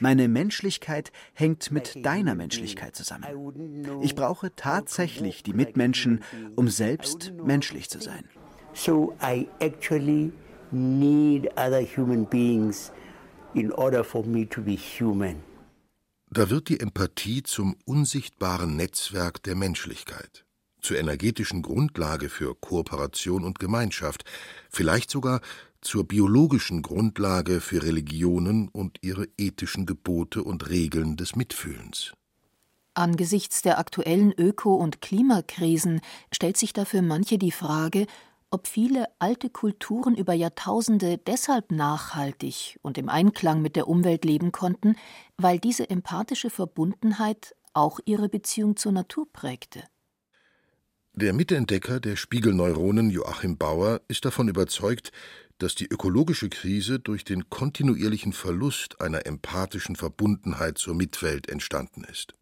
Meine 0.00 0.28
Menschlichkeit 0.28 1.12
hängt 1.32 1.70
mit 1.72 2.04
deiner 2.04 2.34
Menschlichkeit 2.34 2.94
zusammen. 2.94 3.26
Ich 4.02 4.14
brauche 4.14 4.54
tatsächlich 4.54 5.42
die 5.42 5.54
Mitmenschen, 5.54 6.22
um 6.56 6.68
selbst 6.68 7.32
menschlich 7.42 7.88
zu 7.88 8.00
sein. 8.00 8.24
So 8.74 9.14
I 9.22 9.48
actually 9.60 10.32
need 10.72 11.48
other 11.56 11.82
human 11.82 12.26
beings 12.26 12.92
in 13.54 13.72
order 13.72 14.04
for 14.04 14.26
me 14.26 14.46
to 14.48 14.60
be 14.60 14.76
human. 14.76 15.53
Da 16.34 16.50
wird 16.50 16.68
die 16.68 16.80
Empathie 16.80 17.44
zum 17.44 17.76
unsichtbaren 17.84 18.74
Netzwerk 18.74 19.40
der 19.44 19.54
Menschlichkeit, 19.54 20.44
zur 20.80 20.98
energetischen 20.98 21.62
Grundlage 21.62 22.28
für 22.28 22.56
Kooperation 22.56 23.44
und 23.44 23.60
Gemeinschaft, 23.60 24.24
vielleicht 24.68 25.12
sogar 25.12 25.40
zur 25.80 26.08
biologischen 26.08 26.82
Grundlage 26.82 27.60
für 27.60 27.84
Religionen 27.84 28.66
und 28.66 28.98
ihre 29.02 29.28
ethischen 29.38 29.86
Gebote 29.86 30.42
und 30.42 30.68
Regeln 30.68 31.16
des 31.16 31.36
Mitfühlens. 31.36 32.14
Angesichts 32.94 33.62
der 33.62 33.78
aktuellen 33.78 34.32
Öko- 34.32 34.74
und 34.74 35.00
Klimakrisen 35.00 36.00
stellt 36.32 36.56
sich 36.56 36.72
dafür 36.72 37.02
manche 37.02 37.38
die 37.38 37.52
Frage, 37.52 38.08
ob 38.54 38.68
viele 38.68 39.06
alte 39.18 39.50
Kulturen 39.50 40.14
über 40.14 40.32
Jahrtausende 40.32 41.18
deshalb 41.18 41.72
nachhaltig 41.72 42.78
und 42.82 42.96
im 42.98 43.08
Einklang 43.08 43.60
mit 43.60 43.74
der 43.74 43.88
Umwelt 43.88 44.24
leben 44.24 44.52
konnten, 44.52 44.94
weil 45.36 45.58
diese 45.58 45.90
empathische 45.90 46.50
Verbundenheit 46.50 47.56
auch 47.72 47.98
ihre 48.04 48.28
Beziehung 48.28 48.76
zur 48.76 48.92
Natur 48.92 49.26
prägte. 49.32 49.82
Der 51.14 51.32
Mitentdecker 51.32 51.98
der 51.98 52.14
Spiegelneuronen 52.14 53.10
Joachim 53.10 53.58
Bauer 53.58 54.02
ist 54.06 54.24
davon 54.24 54.46
überzeugt, 54.46 55.10
dass 55.58 55.74
die 55.74 55.86
ökologische 55.86 56.48
Krise 56.48 57.00
durch 57.00 57.24
den 57.24 57.50
kontinuierlichen 57.50 58.32
Verlust 58.32 59.00
einer 59.00 59.26
empathischen 59.26 59.96
Verbundenheit 59.96 60.78
zur 60.78 60.94
Mitwelt 60.94 61.48
entstanden 61.48 62.04
ist 62.04 62.34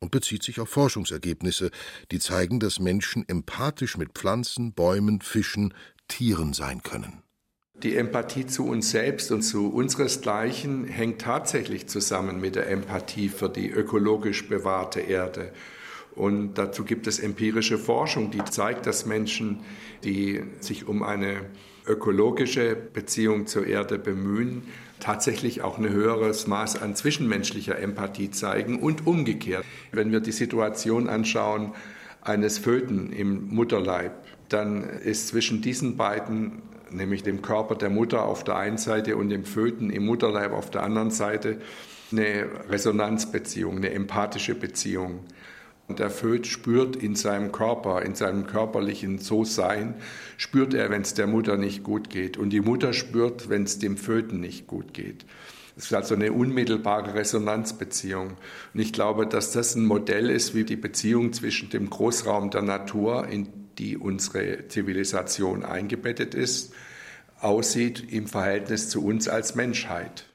und 0.00 0.10
bezieht 0.10 0.42
sich 0.42 0.58
auf 0.60 0.70
Forschungsergebnisse, 0.70 1.70
die 2.10 2.18
zeigen, 2.18 2.58
dass 2.58 2.80
Menschen 2.80 3.28
empathisch 3.28 3.96
mit 3.96 4.12
Pflanzen, 4.12 4.72
Bäumen, 4.72 5.20
Fischen, 5.20 5.74
Tieren 6.08 6.52
sein 6.52 6.82
können. 6.82 7.22
Die 7.82 7.96
Empathie 7.96 8.46
zu 8.46 8.66
uns 8.66 8.90
selbst 8.90 9.30
und 9.30 9.42
zu 9.42 9.72
unseresgleichen 9.72 10.84
hängt 10.84 11.22
tatsächlich 11.22 11.86
zusammen 11.86 12.40
mit 12.40 12.56
der 12.56 12.68
Empathie 12.68 13.28
für 13.30 13.48
die 13.48 13.70
ökologisch 13.70 14.48
bewahrte 14.48 15.00
Erde. 15.00 15.52
Und 16.20 16.58
dazu 16.58 16.84
gibt 16.84 17.06
es 17.06 17.18
empirische 17.18 17.78
Forschung, 17.78 18.30
die 18.30 18.44
zeigt, 18.44 18.84
dass 18.84 19.06
Menschen, 19.06 19.60
die 20.04 20.42
sich 20.60 20.86
um 20.86 21.02
eine 21.02 21.46
ökologische 21.86 22.76
Beziehung 22.76 23.46
zur 23.46 23.66
Erde 23.66 23.98
bemühen, 23.98 24.64
tatsächlich 24.98 25.62
auch 25.62 25.78
ein 25.78 25.88
höheres 25.88 26.46
Maß 26.46 26.82
an 26.82 26.94
zwischenmenschlicher 26.94 27.78
Empathie 27.78 28.30
zeigen 28.30 28.80
und 28.80 29.06
umgekehrt. 29.06 29.64
Wenn 29.92 30.12
wir 30.12 30.20
die 30.20 30.32
Situation 30.32 31.08
anschauen 31.08 31.72
eines 32.20 32.58
Föten 32.58 33.14
im 33.14 33.48
Mutterleib, 33.48 34.12
dann 34.50 34.84
ist 34.84 35.28
zwischen 35.28 35.62
diesen 35.62 35.96
beiden, 35.96 36.60
nämlich 36.90 37.22
dem 37.22 37.40
Körper 37.40 37.76
der 37.76 37.88
Mutter 37.88 38.26
auf 38.26 38.44
der 38.44 38.56
einen 38.56 38.76
Seite 38.76 39.16
und 39.16 39.30
dem 39.30 39.46
Föten 39.46 39.88
im 39.88 40.04
Mutterleib 40.04 40.52
auf 40.52 40.70
der 40.70 40.82
anderen 40.82 41.12
Seite, 41.12 41.62
eine 42.12 42.46
Resonanzbeziehung, 42.68 43.78
eine 43.78 43.90
empathische 43.92 44.54
Beziehung. 44.54 45.20
Und 45.90 45.98
der 45.98 46.10
Föt 46.10 46.46
spürt 46.46 46.94
in 46.94 47.16
seinem 47.16 47.50
Körper, 47.50 48.02
in 48.02 48.14
seinem 48.14 48.46
körperlichen 48.46 49.18
So-Sein, 49.18 49.96
spürt 50.36 50.72
er, 50.72 50.88
wenn 50.88 51.02
es 51.02 51.14
der 51.14 51.26
Mutter 51.26 51.56
nicht 51.56 51.82
gut 51.82 52.10
geht. 52.10 52.36
Und 52.36 52.50
die 52.50 52.60
Mutter 52.60 52.92
spürt, 52.92 53.48
wenn 53.48 53.64
es 53.64 53.80
dem 53.80 53.96
Föten 53.96 54.38
nicht 54.38 54.68
gut 54.68 54.94
geht. 54.94 55.26
Es 55.76 55.86
ist 55.86 55.92
also 55.92 56.14
eine 56.14 56.32
unmittelbare 56.32 57.14
Resonanzbeziehung. 57.14 58.36
Und 58.72 58.80
ich 58.80 58.92
glaube, 58.92 59.26
dass 59.26 59.50
das 59.50 59.74
ein 59.74 59.84
Modell 59.84 60.30
ist, 60.30 60.54
wie 60.54 60.62
die 60.62 60.76
Beziehung 60.76 61.32
zwischen 61.32 61.70
dem 61.70 61.90
Großraum 61.90 62.52
der 62.52 62.62
Natur, 62.62 63.26
in 63.26 63.48
die 63.78 63.96
unsere 63.96 64.68
Zivilisation 64.68 65.64
eingebettet 65.64 66.36
ist, 66.36 66.72
aussieht 67.40 68.12
im 68.12 68.28
Verhältnis 68.28 68.90
zu 68.90 69.04
uns 69.04 69.26
als 69.26 69.56
Menschheit. 69.56 70.29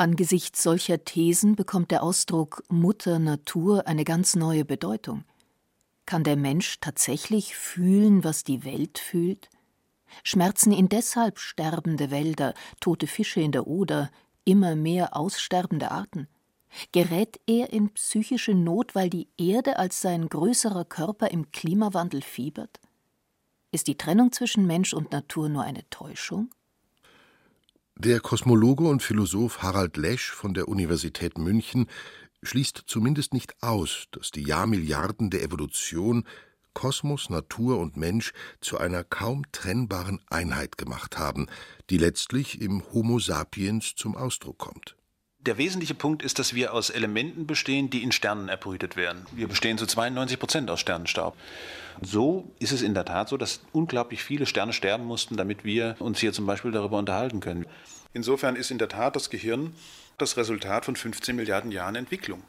Angesichts 0.00 0.62
solcher 0.62 1.02
Thesen 1.04 1.56
bekommt 1.56 1.90
der 1.90 2.04
Ausdruck 2.04 2.62
Mutter 2.68 3.18
Natur 3.18 3.88
eine 3.88 4.04
ganz 4.04 4.36
neue 4.36 4.64
Bedeutung. 4.64 5.24
Kann 6.06 6.22
der 6.22 6.36
Mensch 6.36 6.78
tatsächlich 6.78 7.56
fühlen, 7.56 8.22
was 8.22 8.44
die 8.44 8.64
Welt 8.64 9.00
fühlt? 9.00 9.50
Schmerzen 10.22 10.70
ihn 10.70 10.88
deshalb 10.88 11.40
sterbende 11.40 12.12
Wälder, 12.12 12.54
tote 12.78 13.08
Fische 13.08 13.40
in 13.40 13.50
der 13.50 13.66
Oder, 13.66 14.12
immer 14.44 14.76
mehr 14.76 15.16
aussterbende 15.16 15.90
Arten? 15.90 16.28
Gerät 16.92 17.40
er 17.48 17.72
in 17.72 17.92
psychische 17.94 18.54
Not, 18.54 18.94
weil 18.94 19.10
die 19.10 19.26
Erde 19.36 19.80
als 19.80 20.00
sein 20.00 20.28
größerer 20.28 20.84
Körper 20.84 21.32
im 21.32 21.50
Klimawandel 21.50 22.22
fiebert? 22.22 22.78
Ist 23.72 23.88
die 23.88 23.98
Trennung 23.98 24.30
zwischen 24.30 24.64
Mensch 24.64 24.94
und 24.94 25.10
Natur 25.10 25.48
nur 25.48 25.64
eine 25.64 25.90
Täuschung? 25.90 26.50
Der 28.00 28.20
Kosmologe 28.20 28.84
und 28.84 29.02
Philosoph 29.02 29.60
Harald 29.60 29.96
Lesch 29.96 30.30
von 30.30 30.54
der 30.54 30.68
Universität 30.68 31.36
München 31.36 31.88
schließt 32.44 32.84
zumindest 32.86 33.34
nicht 33.34 33.60
aus, 33.60 34.04
dass 34.12 34.30
die 34.30 34.44
Jahrmilliarden 34.44 35.30
der 35.30 35.42
Evolution 35.42 36.22
Kosmos, 36.74 37.28
Natur 37.28 37.80
und 37.80 37.96
Mensch 37.96 38.32
zu 38.60 38.78
einer 38.78 39.02
kaum 39.02 39.50
trennbaren 39.50 40.20
Einheit 40.30 40.78
gemacht 40.78 41.18
haben, 41.18 41.48
die 41.90 41.98
letztlich 41.98 42.60
im 42.60 42.84
Homo 42.92 43.18
sapiens 43.18 43.96
zum 43.96 44.16
Ausdruck 44.16 44.58
kommt. 44.58 44.94
Der 45.40 45.56
wesentliche 45.56 45.94
Punkt 45.94 46.22
ist, 46.24 46.40
dass 46.40 46.54
wir 46.54 46.74
aus 46.74 46.90
Elementen 46.90 47.46
bestehen, 47.46 47.90
die 47.90 48.02
in 48.02 48.10
Sternen 48.10 48.48
erbrütet 48.48 48.96
werden. 48.96 49.24
Wir 49.32 49.46
bestehen 49.46 49.78
zu 49.78 49.86
92 49.86 50.38
Prozent 50.38 50.68
aus 50.68 50.80
Sternenstaub. 50.80 51.36
So 52.02 52.50
ist 52.58 52.72
es 52.72 52.82
in 52.82 52.92
der 52.92 53.04
Tat 53.04 53.28
so, 53.28 53.36
dass 53.36 53.60
unglaublich 53.72 54.22
viele 54.22 54.46
Sterne 54.46 54.72
sterben 54.72 55.04
mussten, 55.04 55.36
damit 55.36 55.64
wir 55.64 55.96
uns 56.00 56.18
hier 56.18 56.32
zum 56.32 56.44
Beispiel 56.44 56.72
darüber 56.72 56.98
unterhalten 56.98 57.38
können. 57.38 57.66
Insofern 58.12 58.56
ist 58.56 58.72
in 58.72 58.78
der 58.78 58.88
Tat 58.88 59.14
das 59.14 59.30
Gehirn 59.30 59.74
das 60.18 60.36
Resultat 60.36 60.84
von 60.84 60.96
15 60.96 61.36
Milliarden 61.36 61.70
Jahren 61.70 61.94
Entwicklung. 61.94 62.42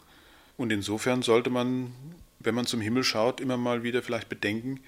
Und 0.57 0.71
insofern 0.71 1.21
sollte 1.21 1.51
man, 1.51 1.93
wenn 2.39 2.55
man 2.55 2.65
zum 2.65 2.81
Himmel 2.81 3.03
schaut, 3.03 3.39
immer 3.39 3.57
mal 3.57 3.83
wieder 3.83 4.01
vielleicht 4.01 4.29
bedenken, 4.29 4.81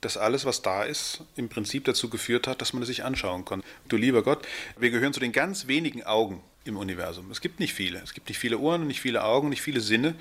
dass 0.00 0.16
alles, 0.16 0.44
was 0.44 0.62
da 0.62 0.84
ist, 0.84 1.24
im 1.36 1.48
Prinzip 1.48 1.84
dazu 1.84 2.08
geführt 2.08 2.46
hat, 2.46 2.60
dass 2.62 2.72
man 2.72 2.82
es 2.82 2.88
sich 2.88 3.04
anschauen 3.04 3.44
kann. 3.44 3.62
Du 3.88 3.96
lieber 3.96 4.22
Gott, 4.22 4.46
wir 4.78 4.90
gehören 4.90 5.12
zu 5.12 5.20
den 5.20 5.32
ganz 5.32 5.66
wenigen 5.66 6.04
Augen, 6.04 6.42
im 6.64 6.76
Universum. 6.76 7.30
Es 7.30 7.40
gibt 7.40 7.60
nicht 7.60 7.74
viele. 7.74 8.00
Es 8.00 8.14
gibt 8.14 8.28
nicht 8.28 8.38
viele 8.38 8.58
Ohren, 8.58 8.86
nicht 8.86 9.00
viele 9.00 9.24
Augen, 9.24 9.48
nicht 9.48 9.62
viele 9.62 9.80
Sinne, 9.80 10.14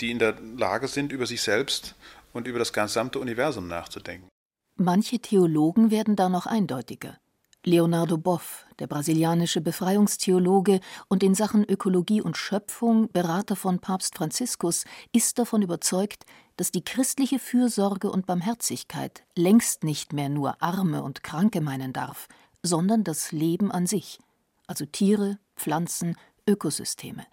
die 0.00 0.10
in 0.10 0.18
der 0.18 0.36
Lage 0.56 0.88
sind, 0.88 1.12
über 1.12 1.26
sich 1.26 1.42
selbst 1.42 1.94
und 2.32 2.46
über 2.46 2.58
das 2.58 2.72
gesamte 2.72 3.18
Universum 3.18 3.68
nachzudenken. 3.68 4.28
Manche 4.76 5.18
Theologen 5.18 5.90
werden 5.90 6.16
da 6.16 6.28
noch 6.28 6.46
eindeutiger. 6.46 7.18
Leonardo 7.64 8.18
Boff, 8.18 8.66
der 8.80 8.88
brasilianische 8.88 9.60
Befreiungstheologe 9.60 10.80
und 11.06 11.22
in 11.22 11.36
Sachen 11.36 11.64
Ökologie 11.64 12.20
und 12.20 12.36
Schöpfung 12.36 13.08
Berater 13.12 13.54
von 13.54 13.78
Papst 13.78 14.16
Franziskus, 14.16 14.84
ist 15.12 15.38
davon 15.38 15.62
überzeugt, 15.62 16.24
dass 16.56 16.72
die 16.72 16.82
christliche 16.82 17.38
Fürsorge 17.38 18.10
und 18.10 18.26
Barmherzigkeit 18.26 19.22
längst 19.36 19.84
nicht 19.84 20.12
mehr 20.12 20.28
nur 20.28 20.60
Arme 20.60 21.04
und 21.04 21.22
Kranke 21.22 21.60
meinen 21.60 21.92
darf, 21.92 22.26
sondern 22.64 23.04
das 23.04 23.30
Leben 23.30 23.70
an 23.70 23.86
sich, 23.86 24.18
also 24.66 24.84
Tiere, 24.86 25.38
Pflanzen, 25.56 26.16
Ökosysteme. 26.46 27.26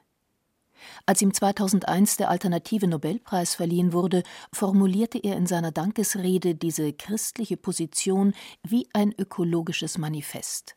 Als 1.06 1.22
ihm 1.22 1.34
2001 1.34 2.18
der 2.18 2.30
Alternative 2.30 2.88
Nobelpreis 2.88 3.56
verliehen 3.56 3.92
wurde, 3.94 4.24
formulierte 4.54 5.18
er 5.18 5.36
in 5.36 5.46
seiner 5.46 5.72
Dankesrede 5.72 6.56
diese 6.56 6.94
christliche 6.94 7.58
Position 7.58 8.34
wie 8.64 8.88
ein 8.94 9.14
ökologisches 9.18 9.98
Manifest. 9.98 10.76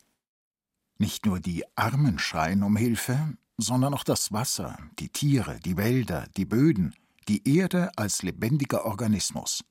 Nicht 0.97 1.25
nur 1.25 1.39
die 1.39 1.63
Armen 1.75 2.19
schreien 2.19 2.63
um 2.63 2.75
Hilfe, 2.75 3.35
sondern 3.57 3.93
auch 3.93 4.03
das 4.03 4.31
Wasser, 4.31 4.77
die 4.99 5.09
Tiere, 5.09 5.59
die 5.63 5.77
Wälder, 5.77 6.27
die 6.37 6.45
Böden, 6.45 6.95
die 7.27 7.57
Erde 7.57 7.91
als 7.95 8.23
lebendiger 8.23 8.85
Organismus. 8.85 9.63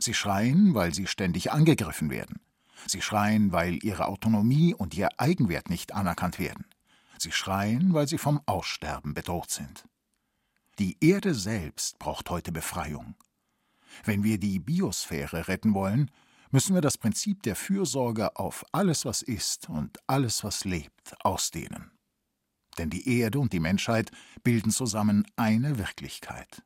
Sie 0.00 0.14
schreien, 0.14 0.74
weil 0.74 0.94
sie 0.94 1.06
ständig 1.06 1.50
angegriffen 1.50 2.10
werden. 2.10 2.40
Sie 2.86 3.02
schreien, 3.02 3.52
weil 3.52 3.78
ihre 3.82 4.06
Autonomie 4.06 4.74
und 4.74 4.94
ihr 4.94 5.08
Eigenwert 5.18 5.70
nicht 5.70 5.94
anerkannt 5.94 6.38
werden. 6.38 6.66
Sie 7.18 7.32
schreien, 7.32 7.94
weil 7.94 8.06
sie 8.06 8.18
vom 8.18 8.40
Aussterben 8.46 9.14
bedroht 9.14 9.50
sind. 9.50 9.84
Die 10.78 10.96
Erde 11.00 11.34
selbst 11.34 11.98
braucht 11.98 12.30
heute 12.30 12.52
Befreiung. 12.52 13.16
Wenn 14.04 14.22
wir 14.22 14.38
die 14.38 14.60
Biosphäre 14.60 15.48
retten 15.48 15.74
wollen, 15.74 16.10
müssen 16.50 16.74
wir 16.74 16.80
das 16.80 16.96
Prinzip 16.96 17.42
der 17.42 17.56
Fürsorge 17.56 18.36
auf 18.36 18.64
alles, 18.72 19.04
was 19.04 19.22
ist 19.22 19.68
und 19.68 19.98
alles, 20.06 20.44
was 20.44 20.64
lebt, 20.64 21.14
ausdehnen. 21.24 21.90
Denn 22.78 22.90
die 22.90 23.18
Erde 23.18 23.40
und 23.40 23.52
die 23.52 23.60
Menschheit 23.60 24.12
bilden 24.44 24.70
zusammen 24.70 25.26
eine 25.36 25.78
Wirklichkeit. 25.78 26.62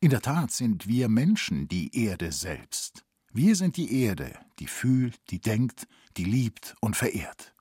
In 0.00 0.10
der 0.10 0.22
Tat 0.22 0.50
sind 0.50 0.86
wir 0.88 1.08
Menschen 1.08 1.68
die 1.68 1.94
Erde 1.96 2.32
selbst. 2.32 3.04
Wir 3.34 3.56
sind 3.56 3.78
die 3.78 4.02
Erde, 4.02 4.38
die 4.58 4.66
fühlt, 4.66 5.18
die 5.30 5.40
denkt, 5.40 5.88
die 6.18 6.24
liebt 6.24 6.74
und 6.80 6.96
verehrt. 6.96 7.54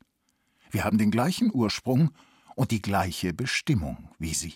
Wir 0.69 0.83
haben 0.83 0.97
den 0.97 1.11
gleichen 1.11 1.49
Ursprung 1.53 2.11
und 2.55 2.71
die 2.71 2.81
gleiche 2.81 3.33
Bestimmung 3.33 4.09
wie 4.19 4.33
sie. 4.33 4.55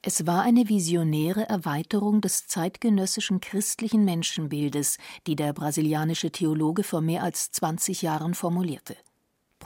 Es 0.00 0.26
war 0.26 0.42
eine 0.42 0.68
visionäre 0.68 1.46
Erweiterung 1.48 2.22
des 2.22 2.46
zeitgenössischen 2.46 3.40
christlichen 3.40 4.04
Menschenbildes, 4.06 4.96
die 5.26 5.36
der 5.36 5.52
brasilianische 5.52 6.30
Theologe 6.30 6.82
vor 6.82 7.02
mehr 7.02 7.24
als 7.24 7.50
20 7.50 8.00
Jahren 8.00 8.32
formulierte. 8.32 8.96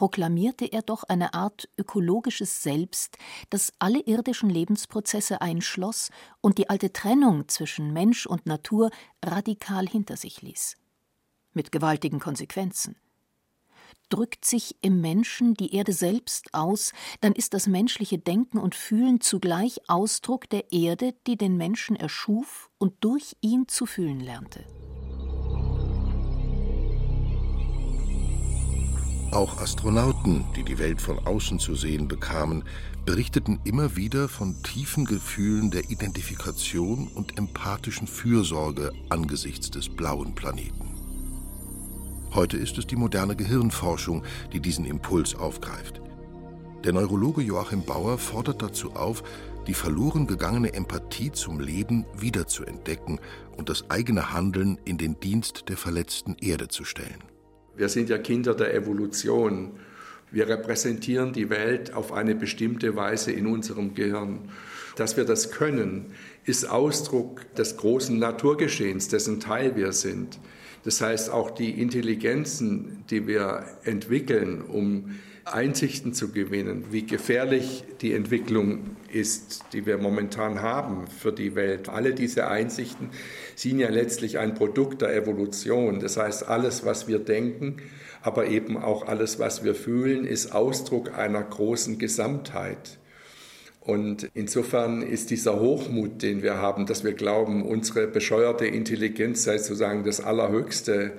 Proklamierte 0.03 0.65
er 0.65 0.83
doch 0.83 1.05
eine 1.05 1.33
Art 1.33 1.69
ökologisches 1.79 2.65
Selbst, 2.65 3.19
das 3.51 3.73
alle 3.79 4.01
irdischen 4.01 4.51
Lebensprozesse 4.51 5.41
einschloss 5.41 6.11
und 6.41 6.59
die 6.59 6.69
alte 6.69 6.93
Trennung 6.93 7.47
zwischen 7.47 7.93
Mensch 7.93 8.27
und 8.27 8.45
Natur 8.45 8.91
radikal 9.25 9.87
hinter 9.87 10.17
sich 10.17 10.43
ließ. 10.43 10.77
Mit 11.53 11.71
gewaltigen 11.71 12.19
Konsequenzen 12.19 12.97
drückt 14.09 14.45
sich 14.45 14.75
im 14.81 15.01
Menschen 15.01 15.55
die 15.55 15.73
Erde 15.73 15.93
selbst 15.93 16.53
aus, 16.53 16.93
dann 17.21 17.33
ist 17.33 17.55
das 17.55 17.69
menschliche 17.69 18.19
Denken 18.19 18.59
und 18.59 18.75
Fühlen 18.75 19.21
zugleich 19.21 19.89
Ausdruck 19.89 20.51
der 20.51 20.73
Erde, 20.73 21.15
die 21.29 21.37
den 21.37 21.57
Menschen 21.57 21.95
erschuf 21.95 22.71
und 22.79 23.05
durch 23.05 23.37
ihn 23.41 23.69
zu 23.69 23.87
fühlen 23.87 24.19
lernte. 24.19 24.65
Auch 29.33 29.57
Astronauten, 29.63 30.45
die 30.55 30.63
die 30.63 30.79
Welt 30.79 31.01
von 31.01 31.19
außen 31.19 31.59
zu 31.59 31.75
sehen 31.75 32.07
bekamen, 32.07 32.65
berichteten 33.07 33.61
immer 33.65 33.97
wieder 33.97 34.29
von 34.29 34.63
tiefen 34.63 35.07
Gefühlen 35.07 35.71
der 35.71 35.89
Identifikation 35.91 37.09
und 37.15 37.39
empathischen 37.39 38.07
Fürsorge 38.07 38.93
angesichts 39.09 39.71
des 39.71 39.89
blauen 39.89 40.35
Planeten. 40.35 40.85
Heute 42.35 42.59
ist 42.59 42.77
es 42.77 42.87
die 42.87 42.97
moderne 42.97 43.35
Gehirnforschung, 43.35 44.23
die 44.53 44.61
diesen 44.61 44.85
Impuls 44.85 45.35
aufgreift. 45.35 46.03
Der 46.85 46.93
Neurologe 46.93 47.41
Joachim 47.41 47.87
Bauer 47.87 48.19
fordert 48.19 48.61
dazu 48.61 48.93
auf, 48.97 49.23
die 49.67 49.75
verloren 49.75 50.27
gegangene 50.27 50.75
Empathie 50.75 51.33
zum 51.33 51.59
Leben 51.59 52.05
wiederzuentdecken 52.15 53.19
und 53.57 53.71
das 53.71 53.91
eigene 53.91 54.35
Handeln 54.35 54.79
in 54.85 54.99
den 54.99 55.19
Dienst 55.21 55.71
der 55.71 55.79
verletzten 55.79 56.37
Erde 56.39 56.69
zu 56.69 56.85
stellen. 56.85 57.32
Wir 57.77 57.89
sind 57.89 58.09
ja 58.09 58.19
Kinder 58.19 58.55
der 58.55 58.75
Evolution 58.75 59.73
Wir 60.31 60.49
repräsentieren 60.49 61.35
die 61.35 61.51
Welt 61.51 61.93
auf 61.93 62.13
eine 62.13 62.35
bestimmte 62.35 62.97
Weise 62.97 63.33
in 63.33 63.47
unserem 63.47 63.95
Gehirn. 63.95 64.49
Dass 64.97 65.17
wir 65.19 65.25
das 65.25 65.51
können, 65.51 66.13
ist 66.45 66.65
Ausdruck 66.65 67.55
des 67.55 67.77
großen 67.77 68.19
Naturgeschehens, 68.19 69.09
dessen 69.09 69.41
Teil 69.41 69.77
wir 69.77 69.93
sind. 69.93 70.39
Das 70.85 71.01
heißt, 71.01 71.31
auch 71.31 71.51
die 71.51 71.81
Intelligenzen, 71.81 73.05
die 73.11 73.27
wir 73.27 73.65
entwickeln, 73.85 74.63
um 74.63 75.17
Einsichten 75.45 76.15
zu 76.15 76.33
gewinnen, 76.33 76.87
wie 76.91 77.05
gefährlich 77.05 77.85
die 78.01 78.13
Entwicklung 78.13 78.97
ist, 79.13 79.65
die 79.73 79.87
wir 79.87 79.99
momentan 79.99 80.63
haben 80.63 81.07
für 81.07 81.33
die 81.33 81.55
Welt. 81.55 81.89
Alle 81.89 82.15
diese 82.15 82.49
Einsichten 82.49 83.11
sind 83.57 83.79
ja 83.79 83.89
letztlich 83.89 84.39
ein 84.39 84.55
Produkt 84.55 85.03
der 85.03 85.15
Evolution. 85.15 86.01
Das 86.01 86.17
heißt, 86.17 86.49
alles, 86.49 86.85
was 86.85 87.09
wir 87.09 87.19
denken, 87.19 87.79
aber 88.23 88.47
eben 88.47 88.77
auch 88.77 89.07
alles, 89.07 89.39
was 89.39 89.65
wir 89.65 89.75
fühlen, 89.75 90.25
ist 90.25 90.53
Ausdruck 90.53 91.17
einer 91.19 91.43
großen 91.43 91.99
Gesamtheit. 91.99 92.99
Und 93.81 94.31
insofern 94.35 95.03
ist 95.03 95.31
dieser 95.31 95.59
Hochmut, 95.59 96.23
den 96.23 96.43
wir 96.43 96.59
haben, 96.59 96.87
dass 96.87 97.03
wir 97.03 97.15
glauben, 97.15 97.67
unsere 97.67 98.07
bescheuerte 98.07 98.65
Intelligenz 98.67 99.43
sei 99.43 99.59
sozusagen 99.59 100.05
das 100.05 100.21
Allerhöchste, 100.21 101.13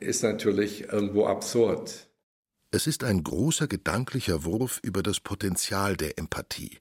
ist 0.00 0.22
natürlich 0.22 0.90
irgendwo 0.90 1.26
absurd. 1.26 2.06
Es 2.70 2.86
ist 2.86 3.04
ein 3.04 3.22
großer 3.22 3.68
gedanklicher 3.68 4.44
Wurf 4.44 4.80
über 4.82 5.02
das 5.02 5.20
Potenzial 5.20 5.96
der 5.96 6.18
Empathie, 6.18 6.78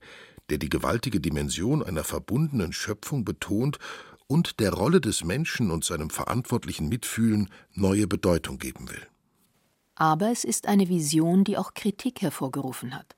der 0.49 0.57
die 0.57 0.69
gewaltige 0.69 1.19
Dimension 1.19 1.83
einer 1.83 2.03
verbundenen 2.03 2.73
Schöpfung 2.73 3.23
betont 3.23 3.77
und 4.27 4.59
der 4.59 4.73
Rolle 4.73 5.01
des 5.01 5.23
Menschen 5.23 5.71
und 5.71 5.85
seinem 5.85 6.09
verantwortlichen 6.09 6.89
Mitfühlen 6.89 7.49
neue 7.73 8.07
Bedeutung 8.07 8.57
geben 8.57 8.89
will. 8.89 9.07
Aber 9.95 10.31
es 10.31 10.43
ist 10.43 10.67
eine 10.67 10.89
Vision, 10.89 11.43
die 11.43 11.57
auch 11.57 11.73
Kritik 11.73 12.21
hervorgerufen 12.21 12.95
hat. 12.95 13.15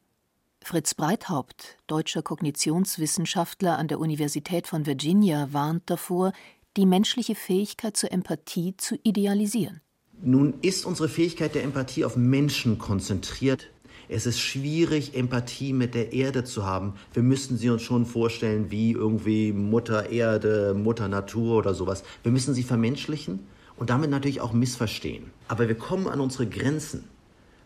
Fritz 0.61 0.93
Breithaupt, 0.93 1.77
deutscher 1.87 2.21
Kognitionswissenschaftler 2.21 3.77
an 3.77 3.87
der 3.87 3.99
Universität 3.99 4.67
von 4.67 4.85
Virginia, 4.85 5.53
warnt 5.53 5.89
davor, 5.89 6.33
die 6.75 6.85
menschliche 6.85 7.35
Fähigkeit 7.35 7.95
zur 7.95 8.11
Empathie 8.11 8.75
zu 8.75 8.99
idealisieren. 9.03 9.81
Nun 10.21 10.55
ist 10.61 10.85
unsere 10.85 11.09
Fähigkeit 11.09 11.55
der 11.55 11.63
Empathie 11.63 12.05
auf 12.05 12.17
Menschen 12.17 12.77
konzentriert. 12.77 13.69
Es 14.09 14.25
ist 14.25 14.39
schwierig, 14.39 15.15
Empathie 15.15 15.73
mit 15.73 15.93
der 15.93 16.13
Erde 16.13 16.43
zu 16.43 16.65
haben. 16.65 16.93
Wir 17.13 17.23
müssten 17.23 17.57
sie 17.57 17.69
uns 17.69 17.81
schon 17.81 18.05
vorstellen 18.05 18.71
wie 18.71 18.91
irgendwie 18.91 19.51
Mutter 19.51 20.09
Erde, 20.09 20.73
Mutter 20.73 21.07
Natur 21.07 21.57
oder 21.57 21.73
sowas. 21.73 22.03
Wir 22.23 22.31
müssen 22.31 22.53
sie 22.53 22.63
vermenschlichen 22.63 23.39
und 23.75 23.89
damit 23.89 24.09
natürlich 24.09 24.41
auch 24.41 24.53
missverstehen. 24.53 25.31
Aber 25.47 25.67
wir 25.67 25.75
kommen 25.75 26.07
an 26.07 26.19
unsere 26.19 26.47
Grenzen 26.47 27.03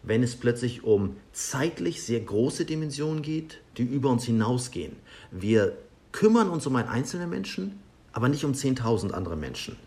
wenn 0.04 0.24
es 0.24 0.36
plötzlich 0.36 0.84
um 0.84 1.16
zeitlich 1.32 2.04
sehr 2.04 2.20
große 2.20 2.66
Dimensionen 2.66 3.22
geht, 3.22 3.60
die 3.78 3.84
über 3.84 4.10
uns 4.10 4.26
hinausgehen. 4.26 4.96
Wir 5.32 5.78
kümmern 6.12 6.50
uns 6.50 6.66
um 6.66 6.76
einen 6.76 6.90
einzelnen 6.90 7.30
Menschen, 7.30 7.80
aber 8.12 8.28
nicht 8.28 8.44
um 8.44 8.54
10.000 8.54 9.12
andere 9.12 9.38
Menschen. 9.38 9.78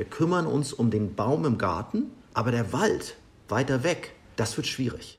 Wir 0.00 0.08
kümmern 0.08 0.46
uns 0.46 0.72
um 0.72 0.90
den 0.90 1.14
Baum 1.14 1.44
im 1.44 1.58
Garten, 1.58 2.10
aber 2.32 2.52
der 2.52 2.72
Wald 2.72 3.18
weiter 3.50 3.84
weg, 3.84 4.16
das 4.36 4.56
wird 4.56 4.66
schwierig. 4.66 5.14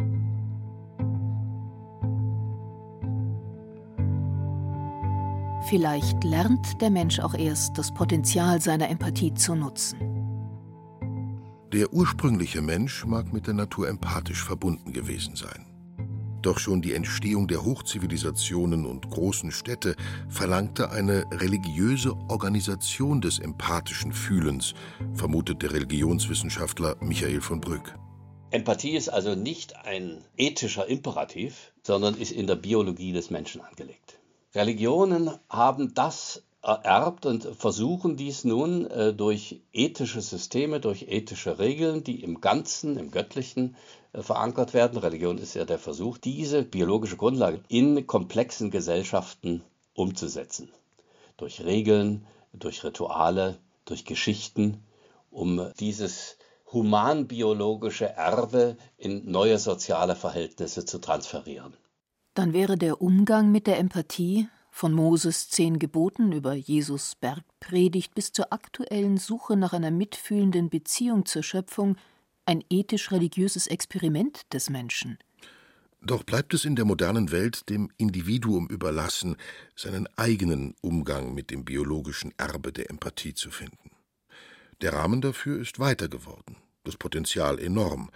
Vielleicht 5.69 6.23
lernt 6.23 6.81
der 6.81 6.89
Mensch 6.89 7.19
auch 7.19 7.35
erst 7.35 7.77
das 7.77 7.93
Potenzial 7.93 8.59
seiner 8.59 8.89
Empathie 8.89 9.35
zu 9.35 9.53
nutzen. 9.53 9.99
Der 11.71 11.93
ursprüngliche 11.93 12.63
Mensch 12.63 13.05
mag 13.05 13.31
mit 13.31 13.45
der 13.45 13.53
Natur 13.53 13.87
empathisch 13.87 14.43
verbunden 14.43 14.93
gewesen 14.93 15.35
sein. 15.35 15.70
Doch 16.41 16.57
schon 16.57 16.81
die 16.81 16.93
Entstehung 16.93 17.47
der 17.47 17.63
Hochzivilisationen 17.63 18.85
und 18.85 19.09
großen 19.09 19.51
Städte 19.51 19.95
verlangte 20.27 20.89
eine 20.89 21.25
religiöse 21.31 22.15
Organisation 22.29 23.21
des 23.21 23.39
empathischen 23.39 24.11
Fühlens, 24.11 24.73
vermutet 25.13 25.61
der 25.61 25.73
Religionswissenschaftler 25.73 26.95
Michael 26.99 27.41
von 27.41 27.61
Brück. 27.61 27.93
Empathie 28.49 28.97
ist 28.97 29.09
also 29.09 29.35
nicht 29.35 29.77
ein 29.77 30.23
ethischer 30.35 30.87
Imperativ, 30.87 31.71
sondern 31.83 32.15
ist 32.15 32.31
in 32.31 32.47
der 32.47 32.55
Biologie 32.55 33.13
des 33.13 33.29
Menschen 33.29 33.61
angelegt. 33.61 34.19
Religionen 34.53 35.31
haben 35.49 35.93
das 35.93 36.43
ererbt 36.61 37.25
und 37.25 37.43
versuchen 37.57 38.17
dies 38.17 38.43
nun 38.43 38.85
äh, 38.89 39.13
durch 39.13 39.61
ethische 39.73 40.21
Systeme, 40.21 40.79
durch 40.79 41.07
ethische 41.07 41.57
Regeln, 41.57 42.03
die 42.03 42.23
im 42.23 42.39
Ganzen, 42.39 42.97
im 42.97 43.09
Göttlichen 43.09 43.75
äh, 44.13 44.21
verankert 44.21 44.73
werden. 44.73 44.99
Religion 44.99 45.37
ist 45.37 45.55
ja 45.55 45.65
der 45.65 45.79
Versuch, 45.79 46.17
diese 46.17 46.63
biologische 46.63 47.17
Grundlage 47.17 47.61
in 47.67 48.05
komplexen 48.05 48.69
Gesellschaften 48.69 49.63
umzusetzen. 49.95 50.69
Durch 51.37 51.63
Regeln, 51.63 52.27
durch 52.53 52.83
Rituale, 52.83 53.57
durch 53.85 54.05
Geschichten, 54.05 54.83
um 55.31 55.71
dieses 55.79 56.37
humanbiologische 56.71 58.05
Erbe 58.05 58.77
in 58.97 59.29
neue 59.29 59.57
soziale 59.57 60.15
Verhältnisse 60.15 60.85
zu 60.85 60.99
transferieren. 60.99 61.73
Dann 62.33 62.53
wäre 62.53 62.77
der 62.77 63.01
Umgang 63.01 63.51
mit 63.51 63.67
der 63.67 63.77
Empathie 63.79 64.47
von 64.71 64.93
Moses 64.93 65.49
zehn 65.49 65.77
Geboten 65.77 66.31
über 66.31 66.53
Jesus 66.53 67.15
Bergpredigt 67.15 68.15
bis 68.15 68.31
zur 68.31 68.51
aktuellen 68.51 69.17
Suche 69.17 69.55
nach 69.57 69.73
einer 69.73 69.91
mitfühlenden 69.91 70.69
Beziehung 70.69 71.25
zur 71.25 71.43
Schöpfung 71.43 71.97
ein 72.45 72.63
ethisch-religiöses 72.69 73.67
Experiment 73.67 74.51
des 74.53 74.69
Menschen. 74.69 75.19
Doch 76.01 76.23
bleibt 76.23 76.55
es 76.55 76.65
in 76.65 76.75
der 76.75 76.85
modernen 76.85 77.31
Welt 77.31 77.69
dem 77.69 77.91
Individuum 77.97 78.67
überlassen, 78.67 79.35
seinen 79.75 80.07
eigenen 80.17 80.73
Umgang 80.81 81.35
mit 81.35 81.51
dem 81.51 81.63
biologischen 81.63 82.33
Erbe 82.37 82.73
der 82.73 82.89
Empathie 82.89 83.35
zu 83.35 83.51
finden. 83.51 83.91
Der 84.81 84.93
Rahmen 84.93 85.21
dafür 85.21 85.61
ist 85.61 85.77
weiter 85.77 86.09
geworden, 86.09 86.55
das 86.83 86.97
Potenzial 86.97 87.59
enorm. 87.59 88.09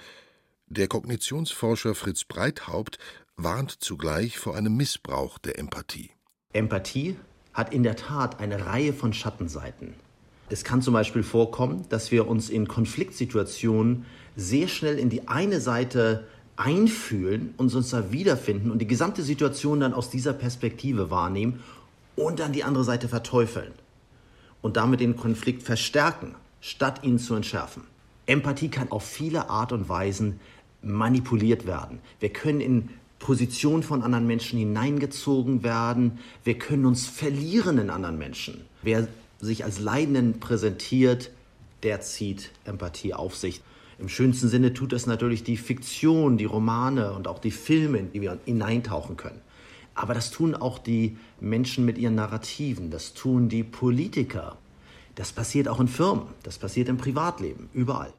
Der 0.65 0.87
Kognitionsforscher 0.87 1.93
Fritz 1.93 2.23
Breithaupt 2.23 2.97
warnt 3.35 3.83
zugleich 3.83 4.39
vor 4.39 4.55
einem 4.55 4.75
Missbrauch 4.75 5.37
der 5.37 5.59
Empathie. 5.59 6.14
Empathie 6.55 7.17
hat 7.53 7.73
in 7.73 7.83
der 7.83 7.95
Tat 7.95 8.39
eine 8.39 8.65
Reihe 8.65 8.93
von 8.93 9.13
Schattenseiten. 9.13 9.93
Es 10.49 10.63
kann 10.63 10.81
zum 10.81 10.93
Beispiel 10.93 11.23
vorkommen, 11.23 11.85
dass 11.89 12.11
wir 12.11 12.27
uns 12.27 12.49
in 12.49 12.67
Konfliktsituationen 12.67 14.05
sehr 14.35 14.67
schnell 14.67 14.97
in 14.99 15.09
die 15.09 15.27
eine 15.27 15.59
Seite 15.59 16.27
einfühlen 16.55 17.53
und 17.57 17.73
uns 17.73 17.89
da 17.89 18.11
wiederfinden 18.11 18.71
und 18.71 18.79
die 18.79 18.87
gesamte 18.87 19.23
Situation 19.23 19.79
dann 19.79 19.93
aus 19.93 20.09
dieser 20.09 20.33
Perspektive 20.33 21.09
wahrnehmen 21.09 21.61
und 22.15 22.39
dann 22.39 22.53
die 22.53 22.63
andere 22.63 22.83
Seite 22.83 23.09
verteufeln 23.09 23.73
und 24.61 24.77
damit 24.77 24.99
den 24.99 25.15
Konflikt 25.15 25.63
verstärken, 25.63 26.35
statt 26.61 27.03
ihn 27.03 27.19
zu 27.19 27.35
entschärfen. 27.35 27.83
Empathie 28.25 28.69
kann 28.69 28.91
auf 28.91 29.03
viele 29.03 29.49
Art 29.49 29.71
und 29.71 29.89
Weisen 29.89 30.39
manipuliert 30.81 31.65
werden. 31.65 31.99
Wir 32.19 32.29
können 32.29 32.61
in 32.61 32.89
Position 33.25 33.81
von 33.81 34.03
anderen 34.03 34.27
Menschen 34.27 34.59
hineingezogen 34.59 35.63
werden. 35.63 36.19
Wir 36.43 36.59
können 36.59 36.85
uns 36.85 37.07
verlieren 37.07 37.79
in 37.79 37.89
anderen 37.89 38.19
Menschen. 38.19 38.65
Wer 38.83 39.07
sich 39.39 39.63
als 39.63 39.79
Leidenden 39.79 40.39
präsentiert, 40.39 41.31
der 41.81 42.01
zieht 42.01 42.51
Empathie 42.65 43.15
auf 43.15 43.35
sich. 43.35 43.63
Im 43.97 44.09
schönsten 44.09 44.47
Sinne 44.47 44.75
tut 44.75 44.93
das 44.93 45.07
natürlich 45.07 45.43
die 45.43 45.57
Fiktion, 45.57 46.37
die 46.37 46.45
Romane 46.45 47.13
und 47.13 47.27
auch 47.27 47.39
die 47.39 47.49
Filme, 47.49 47.97
in 47.97 48.11
die 48.11 48.21
wir 48.21 48.37
hineintauchen 48.45 49.17
können. 49.17 49.41
Aber 49.95 50.13
das 50.13 50.29
tun 50.29 50.53
auch 50.53 50.77
die 50.77 51.17
Menschen 51.39 51.83
mit 51.83 51.97
ihren 51.97 52.13
Narrativen, 52.13 52.91
das 52.91 53.15
tun 53.15 53.49
die 53.49 53.63
Politiker. 53.63 54.59
Das 55.15 55.31
passiert 55.31 55.67
auch 55.67 55.79
in 55.79 55.87
Firmen, 55.87 56.27
das 56.43 56.59
passiert 56.59 56.89
im 56.89 56.97
Privatleben, 56.97 57.71
überall. 57.73 58.13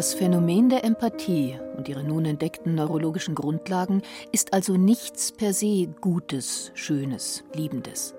Das 0.00 0.14
Phänomen 0.14 0.70
der 0.70 0.82
Empathie 0.82 1.58
und 1.76 1.86
ihre 1.86 2.02
nun 2.02 2.24
entdeckten 2.24 2.74
neurologischen 2.74 3.34
Grundlagen 3.34 4.00
ist 4.32 4.54
also 4.54 4.78
nichts 4.78 5.30
per 5.30 5.52
se 5.52 5.88
Gutes, 6.00 6.72
Schönes, 6.72 7.44
Liebendes. 7.52 8.14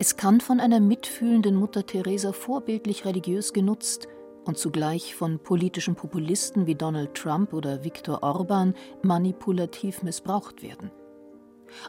Es 0.00 0.16
kann 0.16 0.40
von 0.40 0.58
einer 0.58 0.80
mitfühlenden 0.80 1.54
Mutter 1.54 1.86
Teresa 1.86 2.32
vorbildlich 2.32 3.04
religiös 3.04 3.52
genutzt 3.52 4.08
und 4.44 4.58
zugleich 4.58 5.14
von 5.14 5.38
politischen 5.38 5.94
Populisten 5.94 6.66
wie 6.66 6.74
Donald 6.74 7.14
Trump 7.14 7.52
oder 7.52 7.84
Viktor 7.84 8.24
Orban 8.24 8.74
manipulativ 9.02 10.02
missbraucht 10.02 10.64
werden. 10.64 10.90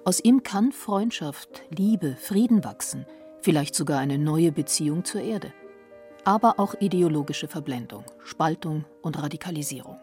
Aus 0.03 0.23
ihm 0.23 0.43
kann 0.43 0.71
Freundschaft, 0.71 1.63
Liebe, 1.75 2.15
Frieden 2.19 2.63
wachsen, 2.63 3.07
vielleicht 3.41 3.73
sogar 3.73 3.97
eine 3.97 4.19
neue 4.19 4.51
Beziehung 4.51 5.03
zur 5.03 5.21
Erde 5.21 5.51
aber 6.25 6.59
auch 6.59 6.75
ideologische 6.79 7.47
Verblendung, 7.47 8.03
Spaltung 8.23 8.83
und 9.01 9.21
Radikalisierung. 9.21 9.97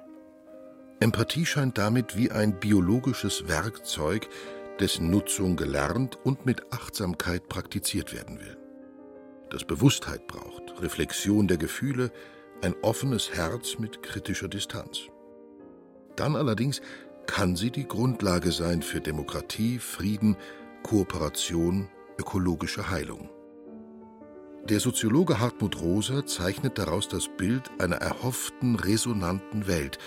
Empathie 1.01 1.45
scheint 1.45 1.79
damit 1.79 2.17
wie 2.17 2.31
ein 2.31 2.61
biologisches 2.61 3.49
Werkzeug, 3.49 4.29
dessen 4.79 5.11
Nutzung 5.11 5.57
gelernt 5.57 6.17
und 6.25 6.47
mit 6.47 6.73
Achtsamkeit 6.73 7.49
praktiziert 7.49 8.15
werden 8.15 8.41
will. 8.41 8.57
das 9.51 9.65
Bewusstheit 9.65 10.27
braucht, 10.29 10.81
Reflexion 10.81 11.47
der 11.47 11.59
Gefühle, 11.59 12.11
ein 12.63 12.75
offenes 12.81 13.35
Herz 13.35 13.79
mit 13.79 14.03
kritischer 14.03 14.49
Distanz. 14.49 15.01
Dann 16.17 16.37
allerdings 16.37 16.81
kann 17.27 17.55
sie 17.57 17.71
die 17.71 17.87
Grundlage 17.87 18.51
sein 18.51 18.81
für 18.81 19.01
Demokratie, 19.01 19.79
Frieden, 19.79 20.37
Kooperation, 20.83 21.89
ökologische 22.19 22.89
Heilung. 22.91 23.29
Der 24.68 24.79
Soziologe 24.79 25.40
Hartmut 25.40 25.81
Rosa 25.81 26.25
zeichnet 26.25 26.79
daraus 26.79 27.09
das 27.09 27.29
Bild 27.37 27.68
einer 27.81 27.96
erhofften, 27.96 28.77
resonanten 28.77 29.66
Welt, 29.66 29.98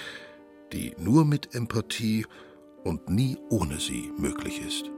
die 0.72 0.96
nur 0.98 1.26
mit 1.26 1.54
Empathie 1.54 2.26
und 2.86 3.10
nie 3.10 3.38
ohne 3.50 3.80
sie 3.80 4.12
möglich 4.18 4.62
ist. 4.66 4.95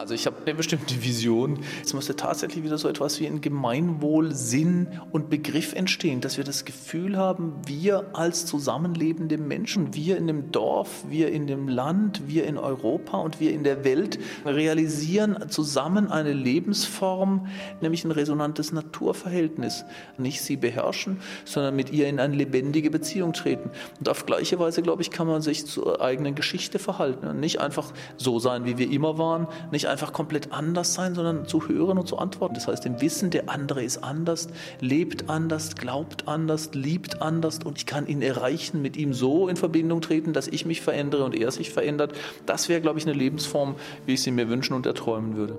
Also 0.00 0.14
ich 0.14 0.24
habe 0.24 0.36
eine 0.46 0.54
bestimmte 0.54 1.04
Vision. 1.04 1.58
Es 1.84 1.92
musste 1.92 2.16
tatsächlich 2.16 2.64
wieder 2.64 2.78
so 2.78 2.88
etwas 2.88 3.20
wie 3.20 3.26
ein 3.26 3.42
Gemeinwohl, 3.42 4.34
Sinn 4.34 4.88
und 5.12 5.28
Begriff 5.28 5.74
entstehen, 5.74 6.22
dass 6.22 6.38
wir 6.38 6.44
das 6.44 6.64
Gefühl 6.64 7.18
haben, 7.18 7.60
wir 7.66 8.06
als 8.14 8.46
zusammenlebende 8.46 9.36
Menschen, 9.36 9.92
wir 9.92 10.16
in 10.16 10.26
dem 10.26 10.52
Dorf, 10.52 11.04
wir 11.10 11.30
in 11.30 11.46
dem 11.46 11.68
Land, 11.68 12.22
wir 12.26 12.46
in 12.46 12.56
Europa 12.56 13.18
und 13.18 13.40
wir 13.40 13.52
in 13.52 13.62
der 13.62 13.84
Welt 13.84 14.18
realisieren 14.46 15.50
zusammen 15.50 16.10
eine 16.10 16.32
Lebensform, 16.32 17.48
nämlich 17.82 18.02
ein 18.06 18.10
resonantes 18.10 18.72
Naturverhältnis. 18.72 19.84
Nicht 20.16 20.40
sie 20.40 20.56
beherrschen, 20.56 21.20
sondern 21.44 21.76
mit 21.76 21.92
ihr 21.92 22.08
in 22.08 22.20
eine 22.20 22.34
lebendige 22.34 22.90
Beziehung 22.90 23.34
treten. 23.34 23.70
Und 23.98 24.08
auf 24.08 24.24
gleiche 24.24 24.58
Weise, 24.58 24.80
glaube 24.80 25.02
ich, 25.02 25.10
kann 25.10 25.26
man 25.26 25.42
sich 25.42 25.66
zur 25.66 26.00
eigenen 26.00 26.34
Geschichte 26.34 26.78
verhalten 26.78 27.26
und 27.26 27.38
nicht 27.38 27.60
einfach 27.60 27.92
so 28.16 28.38
sein, 28.38 28.64
wie 28.64 28.78
wir 28.78 28.90
immer 28.90 29.18
waren, 29.18 29.46
nicht 29.70 29.89
einfach 29.90 30.12
komplett 30.12 30.52
anders 30.52 30.94
sein, 30.94 31.14
sondern 31.14 31.46
zu 31.46 31.68
hören 31.68 31.98
und 31.98 32.06
zu 32.06 32.18
antworten. 32.18 32.54
Das 32.54 32.68
heißt, 32.68 32.86
im 32.86 33.00
Wissen, 33.00 33.30
der 33.30 33.48
andere 33.48 33.82
ist 33.82 34.02
anders, 34.02 34.48
lebt 34.80 35.28
anders, 35.28 35.76
glaubt 35.76 36.28
anders, 36.28 36.70
liebt 36.72 37.22
anders 37.22 37.60
und 37.64 37.78
ich 37.78 37.86
kann 37.86 38.06
ihn 38.06 38.22
erreichen, 38.22 38.82
mit 38.82 38.96
ihm 38.96 39.12
so 39.12 39.48
in 39.48 39.56
Verbindung 39.56 40.00
treten, 40.00 40.32
dass 40.32 40.48
ich 40.48 40.64
mich 40.64 40.80
verändere 40.80 41.24
und 41.24 41.34
er 41.34 41.50
sich 41.50 41.70
verändert. 41.70 42.12
Das 42.46 42.68
wäre, 42.68 42.80
glaube 42.80 42.98
ich, 42.98 43.06
eine 43.06 43.14
Lebensform, 43.14 43.74
wie 44.06 44.14
ich 44.14 44.22
sie 44.22 44.30
mir 44.30 44.48
wünschen 44.48 44.74
und 44.74 44.86
erträumen 44.86 45.36
würde. 45.36 45.58